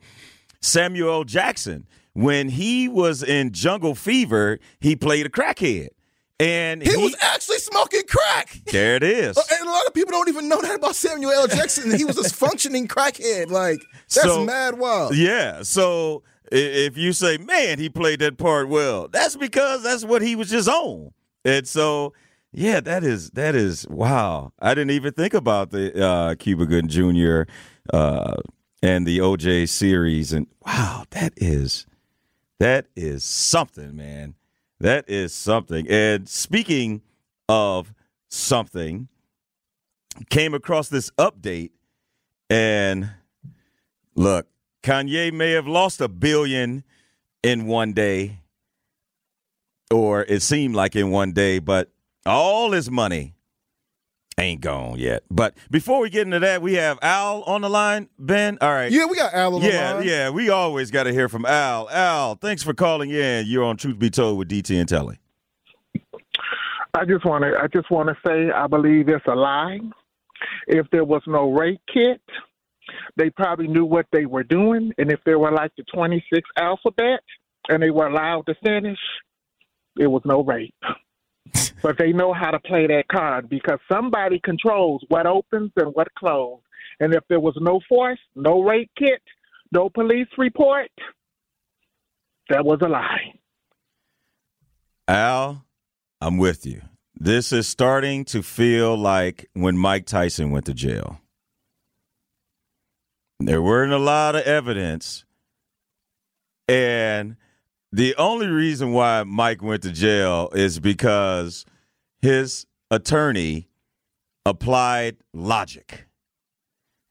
Samuel 0.61 1.25
Jackson, 1.25 1.85
when 2.13 2.47
he 2.47 2.87
was 2.87 3.21
in 3.21 3.51
Jungle 3.51 3.93
Fever, 3.93 4.59
he 4.79 4.95
played 4.95 5.25
a 5.25 5.29
crackhead. 5.29 5.89
And 6.39 6.81
he, 6.81 6.89
he, 6.89 6.97
was 6.97 7.15
actually 7.21 7.59
smoking 7.59 8.03
crack. 8.09 8.59
There 8.65 8.95
it 8.95 9.03
is. 9.03 9.37
Uh, 9.37 9.41
and 9.57 9.67
a 9.67 9.71
lot 9.71 9.85
of 9.85 9.93
people 9.93 10.11
don't 10.11 10.27
even 10.27 10.49
know 10.49 10.61
that 10.61 10.75
about 10.75 10.95
Samuel 10.95 11.31
L. 11.31 11.47
Jackson. 11.47 11.97
he 11.97 12.03
was 12.03 12.17
a 12.17 12.29
functioning 12.33 12.89
crackhead. 12.89 13.51
Like 13.51 13.79
that's 14.13 14.27
so, 14.27 14.45
mad 14.45 14.77
wild. 14.77 15.15
Yeah. 15.15 15.63
So 15.63 16.23
if 16.51 16.97
you 16.97 17.13
say, 17.13 17.37
man, 17.37 17.79
he 17.79 17.89
played 17.89 18.19
that 18.19 18.37
part 18.37 18.69
well, 18.69 19.07
that's 19.07 19.35
because 19.35 19.83
that's 19.83 20.05
what 20.05 20.21
he 20.21 20.35
was 20.35 20.49
just 20.49 20.69
on. 20.69 21.11
And 21.43 21.67
so, 21.67 22.13
yeah, 22.51 22.79
that 22.79 23.03
is 23.03 23.31
that 23.31 23.55
is 23.55 23.87
wow. 23.87 24.53
I 24.59 24.73
didn't 24.73 24.91
even 24.91 25.13
think 25.13 25.33
about 25.33 25.71
the 25.71 26.03
uh, 26.03 26.35
Cuba 26.35 26.65
Gooding 26.65 26.89
Jr. 26.89 27.43
Uh, 27.93 28.37
and 28.81 29.05
the 29.05 29.19
OJ 29.19 29.67
series, 29.67 30.31
and 30.31 30.47
wow, 30.65 31.05
that 31.11 31.33
is 31.37 31.85
that 32.59 32.87
is 32.95 33.23
something, 33.23 33.95
man. 33.95 34.35
That 34.79 35.09
is 35.09 35.33
something. 35.33 35.87
And 35.89 36.27
speaking 36.27 37.01
of 37.49 37.93
something, 38.29 39.07
came 40.29 40.53
across 40.53 40.89
this 40.89 41.09
update, 41.11 41.71
and 42.49 43.11
look, 44.15 44.47
Kanye 44.85 45.33
may 45.33 45.53
have 45.53 45.65
lost 45.65 45.99
a 45.99 46.07
billion 46.07 46.83
in 47.41 47.65
one 47.65 47.93
day, 47.93 48.41
or 49.89 50.21
it 50.21 50.43
seemed 50.43 50.75
like 50.75 50.95
in 50.95 51.09
one 51.09 51.31
day, 51.31 51.57
but 51.57 51.91
all 52.23 52.71
his 52.71 52.91
money 52.91 53.33
ain't 54.37 54.61
gone 54.61 54.99
yet. 54.99 55.23
But 55.31 55.57
before 55.71 56.01
we 56.01 56.11
get 56.11 56.27
into 56.27 56.37
that, 56.37 56.61
we 56.61 56.75
have 56.75 56.99
Al 57.01 57.41
on 57.45 57.61
the 57.61 57.69
line. 57.69 58.09
Ben, 58.19 58.59
all 58.61 58.69
right. 58.69 58.91
Yeah, 58.91 59.05
we 59.07 59.15
got 59.15 59.33
Al 59.33 59.55
on 59.55 59.63
yeah, 59.63 59.69
the 59.69 59.93
line. 59.95 60.07
Yeah, 60.07 60.11
yeah. 60.11 60.29
we 60.29 60.49
always 60.49 60.91
got 60.91 61.05
to 61.05 61.11
hear 61.11 61.29
from 61.29 61.47
Al. 61.47 61.89
Al, 61.89 62.35
thanks 62.35 62.61
for 62.61 62.75
calling 62.75 63.09
in. 63.09 63.47
You're 63.47 63.63
on 63.63 63.77
Truth 63.77 63.97
Be 63.97 64.11
Told 64.11 64.37
with 64.37 64.49
DT 64.49 64.79
and 64.79 64.87
Telly. 64.87 65.17
I 66.93 67.05
just 67.05 67.25
want 67.25 67.43
to. 67.43 67.59
I 67.59 67.65
just 67.73 67.89
want 67.89 68.09
to 68.09 68.15
say 68.23 68.51
I 68.51 68.67
believe 68.67 69.09
it's 69.09 69.25
a 69.25 69.33
lie. 69.33 69.79
If 70.67 70.85
there 70.91 71.03
was 71.03 71.23
no 71.25 71.51
rape 71.51 71.81
kit, 71.91 72.21
they 73.17 73.29
probably 73.29 73.67
knew 73.67 73.85
what 73.85 74.07
they 74.11 74.25
were 74.25 74.43
doing. 74.43 74.91
And 74.97 75.11
if 75.11 75.19
they 75.25 75.35
were 75.35 75.51
like 75.51 75.71
the 75.77 75.83
26 75.93 76.49
alphabet 76.57 77.21
and 77.69 77.81
they 77.81 77.89
were 77.89 78.07
allowed 78.07 78.45
to 78.47 78.55
finish, 78.63 78.99
it 79.97 80.07
was 80.07 80.21
no 80.25 80.43
rape. 80.43 80.73
but 81.81 81.97
they 81.97 82.11
know 82.11 82.33
how 82.33 82.51
to 82.51 82.59
play 82.59 82.87
that 82.87 83.07
card 83.07 83.49
because 83.49 83.79
somebody 83.91 84.39
controls 84.39 85.03
what 85.07 85.25
opens 85.25 85.71
and 85.77 85.93
what 85.93 86.13
closes. 86.15 86.63
And 86.99 87.13
if 87.13 87.23
there 87.29 87.39
was 87.39 87.57
no 87.59 87.79
force, 87.87 88.19
no 88.35 88.61
rape 88.61 88.91
kit, 88.97 89.21
no 89.71 89.89
police 89.89 90.27
report, 90.37 90.89
that 92.49 92.63
was 92.63 92.79
a 92.81 92.87
lie. 92.87 93.33
Al, 95.07 95.65
I'm 96.21 96.37
with 96.37 96.65
you. 96.65 96.81
This 97.17 97.51
is 97.51 97.67
starting 97.67 98.25
to 98.25 98.41
feel 98.41 98.97
like 98.97 99.47
when 99.53 99.77
Mike 99.77 100.05
Tyson 100.05 100.51
went 100.51 100.65
to 100.65 100.73
jail. 100.73 101.19
There 103.39 103.61
weren't 103.61 103.93
a 103.93 103.97
lot 103.97 104.35
of 104.35 104.43
evidence. 104.43 105.25
And 106.67 107.35
the 107.91 108.15
only 108.15 108.47
reason 108.47 108.91
why 108.91 109.23
Mike 109.23 109.61
went 109.61 109.83
to 109.83 109.91
jail 109.91 110.49
is 110.53 110.79
because 110.79 111.65
his 112.21 112.65
attorney 112.89 113.69
applied 114.45 115.17
logic. 115.33 116.07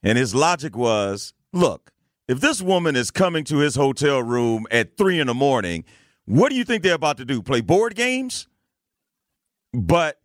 And 0.03 0.19
his 0.19 0.35
logic 0.35 0.77
was 0.77 1.35
look, 1.53 1.93
if 2.27 2.41
this 2.41 2.61
woman 2.61 2.97
is 2.97 3.11
coming 3.11 3.45
to 3.45 3.59
his 3.59 3.77
hotel 3.77 4.23
room 4.23 4.67
at 4.71 4.97
three 4.97 5.21
in 5.21 5.27
the 5.27 5.35
morning, 5.35 5.85
what 6.25 6.51
do 6.51 6.57
you 6.57 6.65
think 6.65 6.83
they're 6.83 6.95
about 6.95 7.19
to 7.19 7.25
do? 7.25 7.43
Play 7.43 7.61
board 7.61 7.95
games? 7.95 8.49
But 9.73 10.21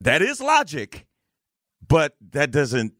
that 0.00 0.20
is 0.20 0.40
logic, 0.40 1.06
but 1.86 2.14
that 2.32 2.50
doesn't 2.50 2.94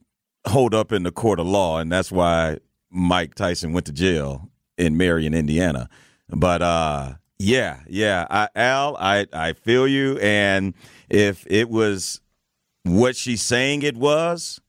hold 0.47 0.75
up 0.75 0.93
in 0.93 1.03
the 1.03 1.13
court 1.13 1.41
of 1.41 1.47
law, 1.47 1.79
and 1.79 1.91
that's 1.91 2.13
why 2.13 2.59
Mike 2.91 3.35
Tyson 3.35 3.73
went 3.73 3.87
to 3.87 3.93
jail 3.93 4.51
in 4.77 4.97
Marion, 4.97 5.35
Indiana. 5.35 5.89
But 6.29 6.63
uh, 6.63 7.15
yeah, 7.39 7.81
yeah, 7.89 8.27
I, 8.31 8.49
Al, 8.55 8.97
I 8.99 9.27
I 9.33 9.53
feel 9.53 9.87
you, 9.87 10.19
and 10.19 10.75
if 11.09 11.47
it 11.49 11.69
was 11.69 12.21
what 12.85 13.17
she's 13.17 13.43
saying 13.43 13.83
it 13.83 13.97
was, 13.97 14.61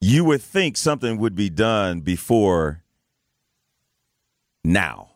you 0.00 0.24
would 0.24 0.42
think 0.42 0.76
something 0.76 1.18
would 1.18 1.34
be 1.34 1.48
done 1.48 2.00
before 2.00 2.82
now. 4.62 5.10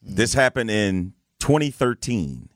This 0.00 0.34
happened 0.34 0.70
in 0.70 1.14
2013, 1.40 2.50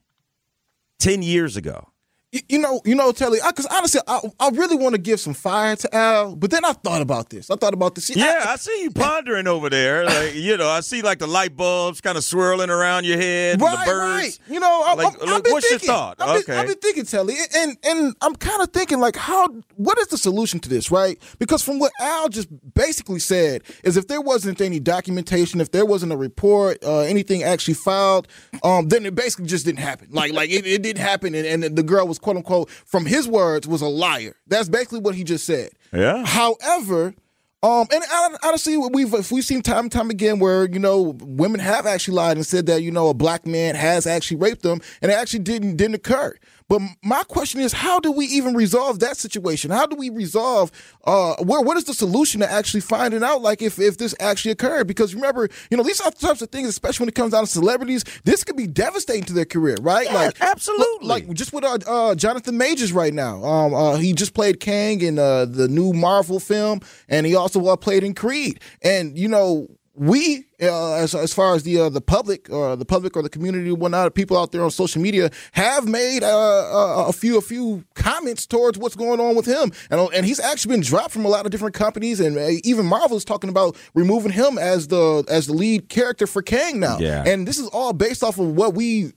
10 0.99 1.21
years 1.21 1.57
ago. 1.57 1.88
You, 2.31 2.41
you 2.47 2.59
know, 2.59 2.79
you 2.85 2.93
know, 2.93 3.11
Telly, 3.11 3.39
because 3.43 3.65
honestly, 3.65 4.01
I, 4.07 4.21
I 4.39 4.49
really 4.49 4.75
want 4.75 4.93
to 4.93 5.01
give 5.01 5.19
some 5.19 5.33
fire 5.33 5.75
to 5.75 5.95
Al, 5.95 6.35
but 6.35 6.51
then 6.51 6.63
I 6.63 6.73
thought 6.73 7.01
about 7.01 7.31
this. 7.31 7.49
I 7.49 7.55
thought 7.55 7.73
about 7.73 7.95
this. 7.95 8.15
Yeah, 8.15 8.43
I, 8.45 8.53
I 8.53 8.55
see 8.57 8.83
you 8.83 8.91
pondering 8.91 9.47
over 9.47 9.67
there. 9.67 10.05
Like, 10.05 10.35
you 10.35 10.55
know, 10.55 10.69
I 10.69 10.81
see 10.81 11.01
like 11.01 11.17
the 11.17 11.25
light 11.25 11.57
bulbs 11.57 12.01
kind 12.01 12.19
of 12.19 12.23
swirling 12.23 12.69
around 12.69 13.07
your 13.07 13.17
head. 13.17 13.59
Right, 13.59 13.79
the 13.79 13.91
birds. 13.91 14.39
right. 14.47 14.53
You 14.53 14.59
know, 14.59 14.83
I, 14.85 14.93
like, 14.93 15.15
I'm, 15.23 15.29
I've 15.29 15.43
been 15.43 15.53
what's 15.53 15.69
thinking, 15.69 15.87
your 15.87 15.95
thought? 15.95 16.17
I've 16.19 16.41
okay. 16.41 16.45
Been, 16.45 16.59
I've 16.59 16.67
been 16.67 16.77
thinking, 16.77 17.05
Telly, 17.05 17.35
and 17.55 17.77
and 17.83 18.15
I'm 18.21 18.35
kind 18.35 18.61
of 18.61 18.69
thinking 18.73 18.99
like, 18.99 19.15
how? 19.15 19.47
What 19.77 19.97
is 19.97 20.07
the 20.07 20.17
solution 20.17 20.59
to 20.59 20.69
this, 20.69 20.91
right? 20.91 21.17
Because 21.39 21.63
from 21.63 21.79
what 21.79 21.91
Al 21.99 22.29
just 22.29 22.47
basically 22.75 23.19
said 23.19 23.63
is, 23.83 23.97
if 23.97 24.07
there 24.07 24.21
wasn't 24.21 24.61
any 24.61 24.79
documentation, 24.79 25.61
if 25.61 25.71
there 25.71 25.85
wasn't 25.85 26.11
a 26.11 26.17
report, 26.17 26.77
uh, 26.83 26.99
anything 26.99 27.41
actually 27.41 27.73
filed, 27.73 28.27
um, 28.61 28.87
then 28.89 29.07
it 29.07 29.15
basically 29.15 29.47
just 29.47 29.65
didn't 29.65 29.79
happen. 29.79 30.09
Like, 30.11 30.31
like 30.33 30.51
it, 30.51 30.67
it 30.67 30.83
didn't 30.83 31.01
happen, 31.01 31.33
and, 31.33 31.63
and 31.63 31.75
the 31.75 31.81
girl 31.81 32.07
was 32.19 32.23
quote 32.23 32.37
unquote 32.37 32.69
from 32.69 33.05
his 33.05 33.27
words 33.27 33.67
was 33.67 33.81
a 33.81 33.87
liar. 33.87 34.35
That's 34.47 34.69
basically 34.69 34.99
what 34.99 35.15
he 35.15 35.23
just 35.23 35.45
said. 35.45 35.69
Yeah. 35.93 36.25
However, 36.25 37.13
um, 37.61 37.87
and 37.91 38.03
honestly, 38.43 38.77
we've 38.77 39.11
we've 39.31 39.45
seen 39.45 39.61
time 39.61 39.85
and 39.85 39.91
time 39.91 40.09
again 40.09 40.39
where 40.39 40.69
you 40.69 40.79
know 40.79 41.17
women 41.19 41.59
have 41.59 41.85
actually 41.85 42.15
lied 42.15 42.37
and 42.37 42.45
said 42.45 42.67
that 42.67 42.83
you 42.83 42.91
know 42.91 43.09
a 43.09 43.13
black 43.13 43.45
man 43.45 43.75
has 43.75 44.07
actually 44.07 44.37
raped 44.37 44.61
them, 44.61 44.79
and 45.01 45.11
it 45.11 45.15
actually 45.15 45.39
didn't 45.39 45.75
didn't 45.75 45.95
occur. 45.95 46.35
But 46.69 46.81
my 47.03 47.23
question 47.23 47.59
is, 47.61 47.73
how 47.73 47.99
do 47.99 48.11
we 48.11 48.25
even 48.27 48.53
resolve 48.53 48.99
that 48.99 49.17
situation? 49.17 49.71
How 49.71 49.87
do 49.87 49.95
we 49.95 50.11
resolve? 50.11 50.71
Uh, 51.03 51.35
where 51.43 51.61
what 51.61 51.77
is 51.77 51.85
the 51.85 51.95
solution 51.95 52.41
to 52.41 52.49
actually 52.49 52.81
finding 52.81 53.23
out 53.23 53.41
like 53.41 53.63
if 53.63 53.79
if 53.79 53.97
this 53.97 54.13
actually 54.19 54.51
occurred? 54.51 54.85
Because 54.85 55.15
remember, 55.15 55.49
you 55.71 55.77
know 55.77 55.83
these 55.83 55.99
are 55.99 56.11
the 56.11 56.17
types 56.17 56.43
of 56.43 56.49
things, 56.49 56.69
especially 56.69 57.05
when 57.05 57.09
it 57.09 57.15
comes 57.15 57.31
down 57.31 57.43
to 57.43 57.49
celebrities, 57.49 58.03
this 58.23 58.43
could 58.43 58.55
be 58.55 58.67
devastating 58.67 59.23
to 59.23 59.33
their 59.33 59.45
career, 59.45 59.77
right? 59.81 60.05
Yeah, 60.05 60.13
like 60.13 60.41
absolutely. 60.41 61.07
Like 61.07 61.33
just 61.33 61.51
with 61.51 61.63
uh, 61.63 61.79
uh, 61.87 62.15
Jonathan 62.15 62.57
Majors 62.57 62.93
right 62.93 63.13
now. 63.13 63.43
Um, 63.43 63.73
uh, 63.73 63.95
he 63.95 64.13
just 64.13 64.35
played 64.35 64.59
Kang 64.59 65.01
in 65.01 65.17
uh, 65.17 65.45
the 65.45 65.67
new 65.67 65.91
Marvel 65.91 66.39
film, 66.39 66.81
and 67.07 67.25
he 67.25 67.33
also 67.33 67.65
uh, 67.65 67.75
played 67.77 68.03
in 68.03 68.13
Creed. 68.13 68.59
And 68.83 69.17
you 69.17 69.27
know, 69.27 69.67
we, 69.99 70.45
uh, 70.61 70.93
as 70.93 71.13
as 71.13 71.33
far 71.33 71.55
as 71.55 71.63
the 71.63 71.77
uh, 71.77 71.89
the 71.89 71.99
public 71.99 72.49
or 72.49 72.77
the 72.77 72.85
public 72.85 73.17
or 73.17 73.21
the 73.21 73.29
community, 73.29 73.69
whatnot, 73.73 74.15
people 74.15 74.37
out 74.37 74.53
there 74.53 74.63
on 74.63 74.71
social 74.71 75.01
media 75.01 75.29
have 75.51 75.89
made 75.89 76.23
uh, 76.23 76.27
a, 76.27 77.07
a 77.09 77.11
few 77.11 77.37
a 77.37 77.41
few 77.41 77.83
comments 77.95 78.47
towards 78.47 78.77
what's 78.77 78.95
going 78.95 79.19
on 79.19 79.35
with 79.35 79.45
him, 79.45 79.73
and 79.91 79.99
and 80.13 80.25
he's 80.25 80.39
actually 80.39 80.75
been 80.75 80.83
dropped 80.83 81.11
from 81.11 81.25
a 81.25 81.27
lot 81.27 81.45
of 81.45 81.51
different 81.51 81.75
companies, 81.75 82.21
and 82.21 82.37
uh, 82.37 82.47
even 82.63 82.85
Marvel 82.85 83.17
is 83.17 83.25
talking 83.25 83.49
about 83.49 83.75
removing 83.93 84.31
him 84.31 84.57
as 84.57 84.87
the 84.87 85.25
as 85.27 85.47
the 85.47 85.53
lead 85.53 85.89
character 85.89 86.25
for 86.25 86.41
Kang 86.41 86.79
now. 86.79 86.97
Yeah. 86.97 87.25
and 87.27 87.45
this 87.45 87.59
is 87.59 87.67
all 87.67 87.91
based 87.91 88.23
off 88.23 88.39
of 88.39 88.55
what 88.55 88.75
we 88.75 89.11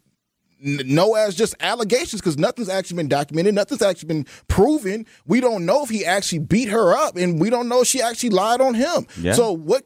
know 0.63 1.15
as 1.15 1.35
just 1.37 1.55
allegations 1.61 2.21
because 2.21 2.39
nothing's 2.39 2.69
actually 2.69 2.97
been 2.97 3.09
documented, 3.09 3.55
nothing's 3.55 3.83
actually 3.83 4.09
been 4.09 4.27
proven. 4.49 5.07
We 5.27 5.41
don't 5.41 5.65
know 5.65 5.85
if 5.85 5.91
he 5.91 6.05
actually 6.05 6.41
beat 6.41 6.69
her 6.71 6.93
up, 6.93 7.17
and 7.17 7.41
we 7.41 7.51
don't 7.51 7.69
know 7.69 7.83
if 7.83 7.87
she 7.87 8.03
actually 8.03 8.31
lied 8.31 8.61
on 8.61 8.75
him. 8.75 9.07
Yeah. 9.21 9.35
So 9.35 9.53
what? 9.53 9.85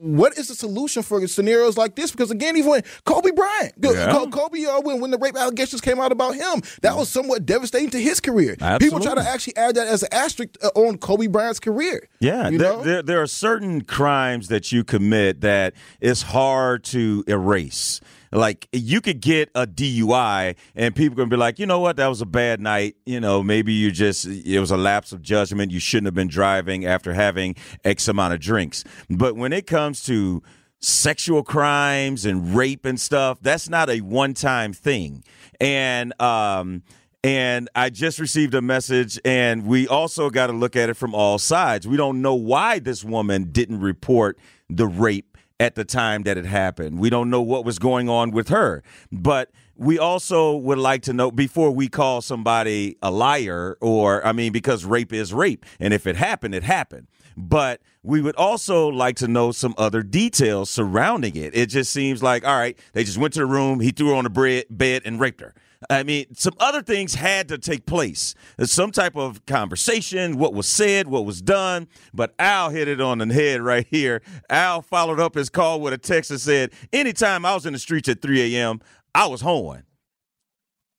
What 0.00 0.38
is 0.38 0.48
the 0.48 0.54
solution 0.54 1.02
for 1.02 1.26
scenarios 1.26 1.76
like 1.76 1.94
this? 1.94 2.10
Because 2.10 2.30
again, 2.30 2.56
even 2.56 2.70
when 2.70 2.82
Kobe 3.04 3.30
Bryant, 3.32 3.74
Yeah. 3.78 4.10
Kobe, 4.30 4.64
uh, 4.64 4.80
when 4.80 5.00
when 5.00 5.10
the 5.10 5.18
rape 5.18 5.36
allegations 5.36 5.82
came 5.82 6.00
out 6.00 6.10
about 6.10 6.34
him, 6.34 6.62
that 6.80 6.96
was 6.96 7.10
somewhat 7.10 7.44
devastating 7.44 7.90
to 7.90 8.00
his 8.00 8.18
career. 8.18 8.56
People 8.80 9.00
try 9.00 9.14
to 9.14 9.28
actually 9.28 9.56
add 9.56 9.74
that 9.74 9.86
as 9.88 10.02
an 10.02 10.08
asterisk 10.12 10.56
uh, 10.62 10.68
on 10.74 10.96
Kobe 10.96 11.26
Bryant's 11.26 11.60
career. 11.60 12.08
Yeah, 12.20 12.48
you 12.48 12.56
there, 12.58 12.82
there, 12.82 13.02
there 13.02 13.22
are 13.22 13.26
certain 13.26 13.82
crimes 13.82 14.48
that 14.48 14.72
you 14.72 14.84
commit 14.84 15.42
that 15.42 15.74
it's 16.00 16.22
hard 16.22 16.82
to 16.84 17.22
erase. 17.26 18.00
Like 18.32 18.68
you 18.72 19.00
could 19.00 19.20
get 19.20 19.50
a 19.54 19.66
DUI 19.66 20.56
and 20.76 20.94
people 20.94 21.16
gonna 21.16 21.28
be 21.28 21.36
like, 21.36 21.58
you 21.58 21.66
know 21.66 21.80
what, 21.80 21.96
that 21.96 22.06
was 22.06 22.20
a 22.20 22.26
bad 22.26 22.60
night. 22.60 22.96
You 23.04 23.20
know, 23.20 23.42
maybe 23.42 23.72
you 23.72 23.90
just 23.90 24.24
it 24.26 24.60
was 24.60 24.70
a 24.70 24.76
lapse 24.76 25.12
of 25.12 25.20
judgment. 25.22 25.72
You 25.72 25.80
shouldn't 25.80 26.06
have 26.06 26.14
been 26.14 26.28
driving 26.28 26.84
after 26.84 27.12
having 27.12 27.56
X 27.84 28.06
amount 28.08 28.34
of 28.34 28.40
drinks. 28.40 28.84
But 29.08 29.36
when 29.36 29.52
it 29.52 29.66
comes 29.66 30.04
to 30.04 30.42
sexual 30.80 31.42
crimes 31.42 32.24
and 32.24 32.54
rape 32.54 32.84
and 32.84 33.00
stuff, 33.00 33.38
that's 33.40 33.68
not 33.68 33.90
a 33.90 34.00
one 34.00 34.34
time 34.34 34.72
thing. 34.72 35.24
And 35.60 36.20
um 36.20 36.82
and 37.22 37.68
I 37.74 37.90
just 37.90 38.18
received 38.18 38.54
a 38.54 38.62
message, 38.62 39.20
and 39.26 39.66
we 39.66 39.86
also 39.86 40.30
got 40.30 40.46
to 40.46 40.54
look 40.54 40.74
at 40.74 40.88
it 40.88 40.94
from 40.94 41.14
all 41.14 41.38
sides. 41.38 41.86
We 41.86 41.98
don't 41.98 42.22
know 42.22 42.34
why 42.34 42.78
this 42.78 43.04
woman 43.04 43.52
didn't 43.52 43.80
report 43.80 44.38
the 44.70 44.86
rape 44.86 45.36
at 45.60 45.74
the 45.74 45.84
time 45.84 46.22
that 46.22 46.38
it 46.38 46.46
happened. 46.46 46.98
We 46.98 47.10
don't 47.10 47.28
know 47.28 47.42
what 47.42 47.64
was 47.64 47.78
going 47.78 48.08
on 48.08 48.30
with 48.30 48.48
her. 48.48 48.82
But 49.12 49.52
we 49.76 49.98
also 49.98 50.56
would 50.56 50.78
like 50.78 51.02
to 51.02 51.12
know 51.12 51.30
before 51.30 51.70
we 51.70 51.86
call 51.88 52.22
somebody 52.22 52.96
a 53.02 53.10
liar, 53.10 53.76
or, 53.80 54.26
I 54.26 54.32
mean, 54.32 54.52
because 54.52 54.84
rape 54.86 55.12
is 55.12 55.32
rape. 55.34 55.64
And 55.78 55.92
if 55.92 56.06
it 56.06 56.16
happened, 56.16 56.54
it 56.54 56.62
happened. 56.62 57.08
But 57.36 57.82
we 58.02 58.22
would 58.22 58.36
also 58.36 58.88
like 58.88 59.16
to 59.16 59.28
know 59.28 59.52
some 59.52 59.74
other 59.76 60.02
details 60.02 60.70
surrounding 60.70 61.36
it. 61.36 61.54
It 61.54 61.66
just 61.66 61.92
seems 61.92 62.22
like, 62.22 62.44
all 62.46 62.58
right, 62.58 62.78
they 62.94 63.04
just 63.04 63.18
went 63.18 63.34
to 63.34 63.40
the 63.40 63.46
room, 63.46 63.80
he 63.80 63.90
threw 63.90 64.08
her 64.08 64.14
on 64.14 64.24
the 64.24 64.64
bed, 64.70 65.02
and 65.04 65.20
raped 65.20 65.40
her. 65.40 65.54
I 65.88 66.02
mean, 66.02 66.26
some 66.34 66.52
other 66.60 66.82
things 66.82 67.14
had 67.14 67.48
to 67.48 67.56
take 67.56 67.86
place. 67.86 68.34
There's 68.58 68.72
some 68.72 68.90
type 68.90 69.16
of 69.16 69.46
conversation, 69.46 70.36
what 70.36 70.52
was 70.52 70.66
said, 70.66 71.06
what 71.06 71.24
was 71.24 71.40
done. 71.40 71.88
But 72.12 72.34
Al 72.38 72.68
hit 72.68 72.86
it 72.86 73.00
on 73.00 73.18
the 73.18 73.32
head 73.32 73.62
right 73.62 73.86
here. 73.88 74.20
Al 74.50 74.82
followed 74.82 75.20
up 75.20 75.34
his 75.34 75.48
call 75.48 75.80
with 75.80 75.94
a 75.94 75.98
text 75.98 76.30
that 76.30 76.40
said, 76.40 76.72
Anytime 76.92 77.46
I 77.46 77.54
was 77.54 77.64
in 77.64 77.72
the 77.72 77.78
streets 77.78 78.08
at 78.10 78.20
3 78.20 78.56
a.m., 78.56 78.80
I 79.14 79.26
was 79.26 79.40
home. 79.40 79.82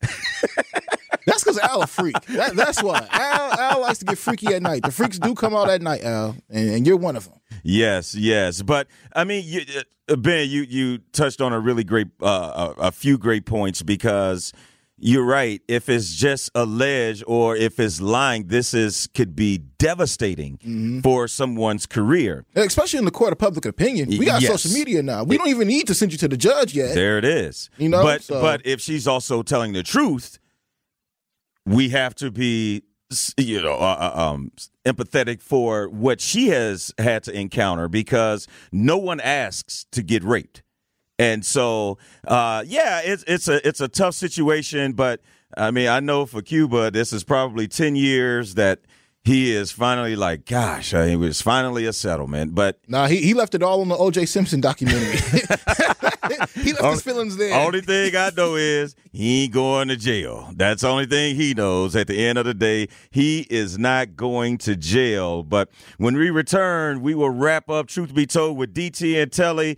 That's 1.26 1.44
because 1.44 1.60
Al 1.60 1.84
a 1.84 1.88
freak. 1.88 2.20
That, 2.26 2.56
that's 2.56 2.82
why 2.82 3.08
Al, 3.12 3.52
Al 3.60 3.82
likes 3.82 4.00
to 4.00 4.06
get 4.06 4.18
freaky 4.18 4.48
at 4.48 4.64
night. 4.64 4.82
The 4.84 4.92
freaks 4.92 5.20
do 5.20 5.36
come 5.36 5.56
out 5.56 5.70
at 5.70 5.82
night, 5.82 6.04
Al, 6.04 6.36
and, 6.50 6.70
and 6.70 6.88
you're 6.88 6.98
one 6.98 7.16
of 7.16 7.26
them. 7.26 7.40
Yes, 7.64 8.16
yes, 8.16 8.64
but 8.64 8.88
I 9.16 9.24
mean, 9.24 9.44
you, 9.46 9.62
uh, 10.10 10.16
Ben, 10.16 10.50
you 10.50 10.64
you 10.64 10.98
touched 11.14 11.40
on 11.40 11.54
a 11.54 11.60
really 11.60 11.84
great, 11.84 12.08
uh, 12.22 12.74
a, 12.78 12.88
a 12.88 12.92
few 12.92 13.20
great 13.20 13.46
points 13.46 13.84
because 13.84 14.52
you're 15.02 15.26
right. 15.26 15.62
If 15.68 15.90
it's 15.90 16.14
just 16.16 16.50
alleged 16.56 17.24
or 17.28 17.56
if 17.56 17.80
it's 17.80 18.00
lying, 18.00 18.48
this 18.48 18.74
is 18.74 19.08
could 19.14 19.36
be 19.36 19.58
devastating 19.80 21.02
for 21.04 21.28
someone's 21.28 21.86
career. 21.86 22.46
And 22.56 22.66
especially 22.66 23.00
in 23.00 23.06
the 23.06 23.12
court 23.12 23.32
of 23.34 23.40
public 23.40 23.66
opinion. 23.66 24.10
We 24.10 24.26
got 24.26 24.42
Yes. 24.42 24.52
social 24.62 24.72
media 24.78 25.02
now. 25.04 25.24
We 25.24 25.38
don't 25.38 25.50
even 25.50 25.68
need 25.68 25.88
to 25.88 25.94
send 25.96 26.12
you 26.12 26.18
to 26.20 26.28
the 26.28 26.38
judge 26.38 26.74
yet. 26.76 26.94
There 26.96 27.18
it 27.18 27.26
is. 27.26 27.70
You 27.78 27.90
know, 27.90 28.04
but 28.04 28.24
so- 28.24 28.40
but 28.42 28.62
if 28.66 28.80
she's 28.80 29.08
also 29.08 29.42
telling 29.44 29.74
the 29.74 29.84
truth, 29.84 30.38
we 31.66 31.90
have 31.90 32.16
to 32.16 32.32
be 32.32 32.84
you 33.38 33.62
know 33.62 33.74
uh, 33.74 34.12
uh, 34.16 34.22
um, 34.32 34.52
empathetic 34.86 35.42
for 35.42 35.90
what 35.90 36.22
she 36.22 36.48
has 36.48 36.94
had 36.98 37.24
to 37.24 37.38
encounter 37.38 37.90
because 37.90 38.48
no 38.72 38.98
one 38.98 39.20
asks 39.20 39.86
to 39.92 40.02
get 40.02 40.24
raped. 40.24 40.64
And 41.22 41.46
so, 41.46 42.00
uh, 42.28 42.64
yeah, 42.66 43.02
it's 43.04 43.24
it's 43.28 43.48
a 43.48 43.66
it's 43.68 43.80
a 43.80 43.88
tough 43.88 44.16
situation, 44.16 44.94
but 44.94 45.22
I 45.56 45.70
mean, 45.70 45.88
I 45.88 46.00
know 46.00 46.26
for 46.26 46.42
Cuba, 46.42 46.90
this 46.90 47.14
is 47.14 47.24
probably 47.24 47.68
ten 47.68 47.96
years 47.96 48.56
that 48.56 48.80
he 49.24 49.54
is 49.54 49.72
finally 49.72 50.16
like, 50.16 50.48
gosh, 50.48 50.96
I 50.96 51.06
mean, 51.06 51.14
it 51.14 51.16
was 51.18 51.40
finally 51.40 51.86
a 51.86 51.94
settlement. 51.94 52.56
But 52.56 52.80
Nah, 52.88 53.06
he, 53.06 53.18
he 53.18 53.36
left 53.36 53.54
it 53.54 53.62
all 53.62 53.82
on 53.82 53.90
the 53.90 53.96
O.J. 53.96 54.26
Simpson 54.26 54.62
documentary. 54.62 55.20
he 56.56 56.74
left 56.74 56.86
his 56.86 57.02
feelings 57.04 57.38
there. 57.38 57.54
Only 57.54 57.82
thing 57.82 58.16
I 58.16 58.32
know 58.36 58.56
is 58.56 58.96
he 59.12 59.44
ain't 59.44 59.54
going 59.54 59.90
to 59.90 59.98
jail. 59.98 60.50
That's 60.56 60.82
the 60.82 60.88
only 60.88 61.06
thing 61.06 61.36
he 61.36 61.54
knows. 61.54 61.96
At 61.96 62.08
the 62.08 62.26
end 62.26 62.40
of 62.40 62.46
the 62.46 62.54
day, 62.56 62.88
he 63.12 63.46
is 63.50 63.78
not 63.78 64.16
going 64.16 64.58
to 64.60 64.76
jail. 64.76 65.44
But 65.44 65.70
when 65.98 66.16
we 66.16 66.32
return, 66.32 67.02
we 67.02 67.14
will 67.14 67.30
wrap 67.30 67.70
up 67.70 67.88
Truth 67.88 68.16
Be 68.16 68.26
Told 68.26 68.58
with 68.58 68.74
DT 68.74 69.22
and 69.22 69.32
Telly. 69.32 69.78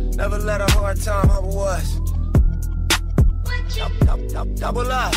Never 0.21 0.37
let 0.37 0.61
a 0.61 0.71
hard 0.73 1.01
time 1.01 1.27
humble 1.29 1.61
us. 1.61 1.99
Double 4.55 4.91
up. 4.91 5.15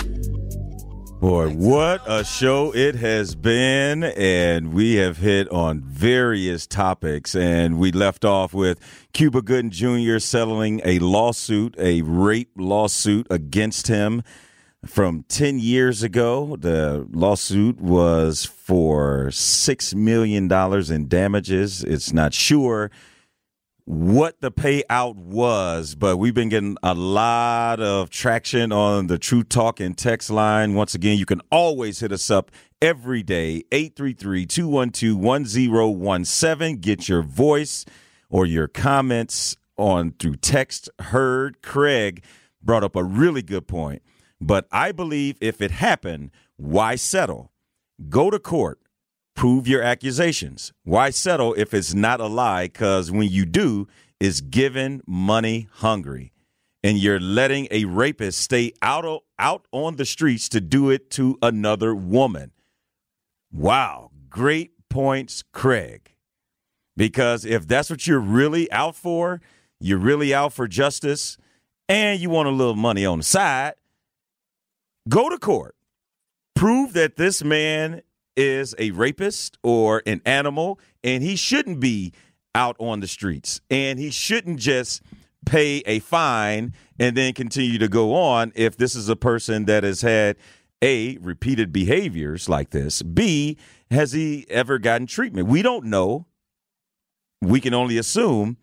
Boy, 1.21 1.51
what 1.51 2.01
a 2.07 2.25
show 2.25 2.75
it 2.75 2.95
has 2.95 3.35
been. 3.35 4.05
And 4.05 4.73
we 4.73 4.95
have 4.95 5.19
hit 5.19 5.47
on 5.51 5.83
various 5.83 6.67
topics. 6.67 7.35
And 7.35 7.79
we 7.79 7.93
left 7.93 8.25
off 8.25 8.55
with 8.55 8.81
Cuba 9.13 9.43
Gooding 9.43 9.71
Jr. 9.71 10.21
settling 10.21 10.81
a 10.87 10.99
lawsuit, 11.01 11.75
a 11.79 12.01
rape 12.01 12.53
lawsuit 12.57 13.27
against 13.29 13.89
him 13.89 14.23
from 14.87 15.25
10 15.29 15.59
years 15.59 16.03
ago. 16.03 16.57
The 16.59 17.07
lawsuit 17.13 17.79
was 17.79 18.47
for 18.47 19.27
$6 19.27 19.95
million 19.95 20.51
in 20.51 21.09
damages. 21.09 21.85
It's 21.85 22.15
not 22.15 22.33
sure 22.33 22.91
what 23.87 24.41
the 24.41 24.51
payout 24.51 25.17
was, 25.17 25.95
but 25.95 26.17
we've 26.17 26.35
been 26.35 26.49
getting 26.49 26.77
a 26.83 26.95
lot 26.95 27.81
of 27.81 28.09
traction 28.09 28.73
on 28.73 29.09
the 29.09 29.19
True 29.19 29.43
Talk 29.43 29.79
and 29.79 29.97
text 29.97 30.31
line. 30.31 30.75
Once 30.75 30.95
again, 30.95 31.19
you 31.19 31.27
can 31.27 31.43
always 31.51 32.01
hit 32.01 32.11
us 32.11 32.31
up 32.31 32.51
every 32.81 33.23
day, 33.23 33.63
833 33.73 34.47
212 34.47 35.19
1017. 35.19 36.79
Get 36.79 37.09
your 37.09 37.23
voice 37.23 37.85
or 38.31 38.47
your 38.47 38.69
comments 38.69 39.57
on 39.77 40.13
through 40.13 40.37
text 40.37 40.89
heard. 40.99 41.61
Craig 41.61 42.25
brought 42.63 42.85
up 42.85 42.97
a 42.97 43.05
really 43.05 43.43
good 43.43 43.69
point. 43.69 44.03
But 44.41 44.67
I 44.73 44.93
believe 44.93 45.37
if 45.41 45.61
it 45.61 45.71
happened, 45.71 46.31
why 46.57 46.97
settle? 46.97 47.53
Go 48.09 48.31
to 48.31 48.39
court 48.39 48.81
prove 49.35 49.67
your 49.67 49.83
accusations. 49.83 50.73
Why 50.85 51.11
settle 51.11 51.55
if 51.55 51.75
it's 51.75 51.95
not 51.95 52.21
a 52.21 52.27
lie? 52.27 52.65
Because 52.67 53.11
when 53.11 53.29
you 53.29 53.45
do, 53.45 53.89
it's 54.21 54.41
given 54.41 55.03
money 55.07 55.69
hungry. 55.73 56.33
And 56.83 56.99
you're 56.99 57.21
letting 57.21 57.67
a 57.71 57.87
rapist 57.87 58.41
stay 58.41 58.73
out, 58.83 59.05
of, 59.05 59.21
out 59.39 59.67
on 59.73 59.97
the 59.97 60.05
streets 60.05 60.49
to 60.51 60.61
do 60.61 60.91
it 60.91 61.11
to 61.13 61.39
another 61.43 61.95
woman. 61.95 62.53
Wow. 63.53 64.11
Great 64.29 64.73
points, 64.89 65.43
Craig. 65.53 66.15
Because 66.97 67.45
if 67.45 67.67
that's 67.67 67.91
what 67.91 68.07
you're 68.07 68.21
really 68.21 68.71
out 68.71 68.95
for, 68.95 69.41
you're 69.81 69.99
really 69.99 70.33
out 70.33 70.53
for 70.53 70.69
justice, 70.69 71.37
and 71.89 72.21
you 72.21 72.31
want 72.31 72.49
a 72.49 72.53
little 72.53 72.77
money 72.77 73.05
on 73.05 73.19
the 73.19 73.25
side, 73.25 73.75
go 75.09 75.29
to 75.29 75.39
court. 75.39 75.75
Prove 76.55 76.93
that 76.93 77.17
this 77.17 77.43
man 77.43 78.03
is 78.37 78.75
a 78.79 78.91
rapist 78.93 79.59
or 79.63 80.03
an 80.07 80.21
animal, 80.25 80.79
and 81.03 81.23
he 81.23 81.37
shouldn't 81.37 81.81
be 81.81 82.13
out 82.55 82.77
on 82.79 83.01
the 83.01 83.09
streets. 83.09 83.61
And 83.71 83.99
he 83.99 84.11
shouldn't 84.11 84.61
just 84.61 85.03
pay 85.47 85.79
a 85.87 85.99
fine 85.99 86.73
and 86.99 87.17
then 87.17 87.35
continue 87.35 87.79
to 87.79 87.89
go 87.89 88.15
on 88.15 88.53
if 88.55 88.77
this 88.77 88.95
is 88.95 89.09
a 89.09 89.17
person 89.17 89.67
that 89.67 89.85
has 89.85 90.01
had 90.01 90.37
a 90.83 91.19
repeated 91.19 91.73
behaviors 91.73 92.49
like 92.49 92.71
this 92.71 93.03
b 93.03 93.57
has 93.91 94.13
he 94.13 94.47
ever 94.51 94.79
gotten 94.79 95.07
treatment? 95.07 95.49
We 95.49 95.63
don't 95.63 95.87
know. 95.87 96.27
We 97.41 97.61
can 97.61 97.75
only 97.75 97.99
assume 97.99 98.57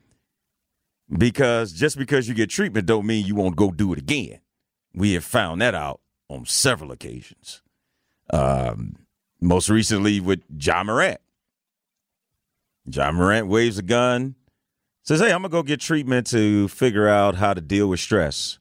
because 1.09 1.73
just 1.73 1.97
because 1.97 2.27
you 2.27 2.33
get 2.33 2.49
treatment 2.49 2.85
don't 2.85 3.05
mean 3.05 3.25
you 3.25 3.35
won't 3.35 3.55
go 3.55 3.71
do 3.71 3.93
it 3.93 3.99
again. 3.99 4.39
We 4.93 5.13
have 5.13 5.23
found 5.23 5.61
that 5.61 5.75
out 5.75 6.01
on 6.29 6.45
several 6.45 6.91
occasions. 6.91 7.61
Um, 8.31 8.97
most 9.41 9.69
recently 9.69 10.19
with 10.19 10.41
Ja 10.57 10.83
Morant. 10.83 11.19
Ja 12.85 13.11
Morant 13.11 13.47
waves 13.47 13.77
a 13.77 13.81
gun, 13.81 14.35
says, 15.03 15.19
Hey, 15.19 15.31
I'm 15.31 15.41
going 15.41 15.43
to 15.43 15.49
go 15.49 15.63
get 15.63 15.79
treatment 15.79 16.27
to 16.27 16.67
figure 16.67 17.07
out 17.07 17.35
how 17.35 17.53
to 17.53 17.61
deal 17.61 17.87
with 17.87 17.99
stress. 17.99 18.59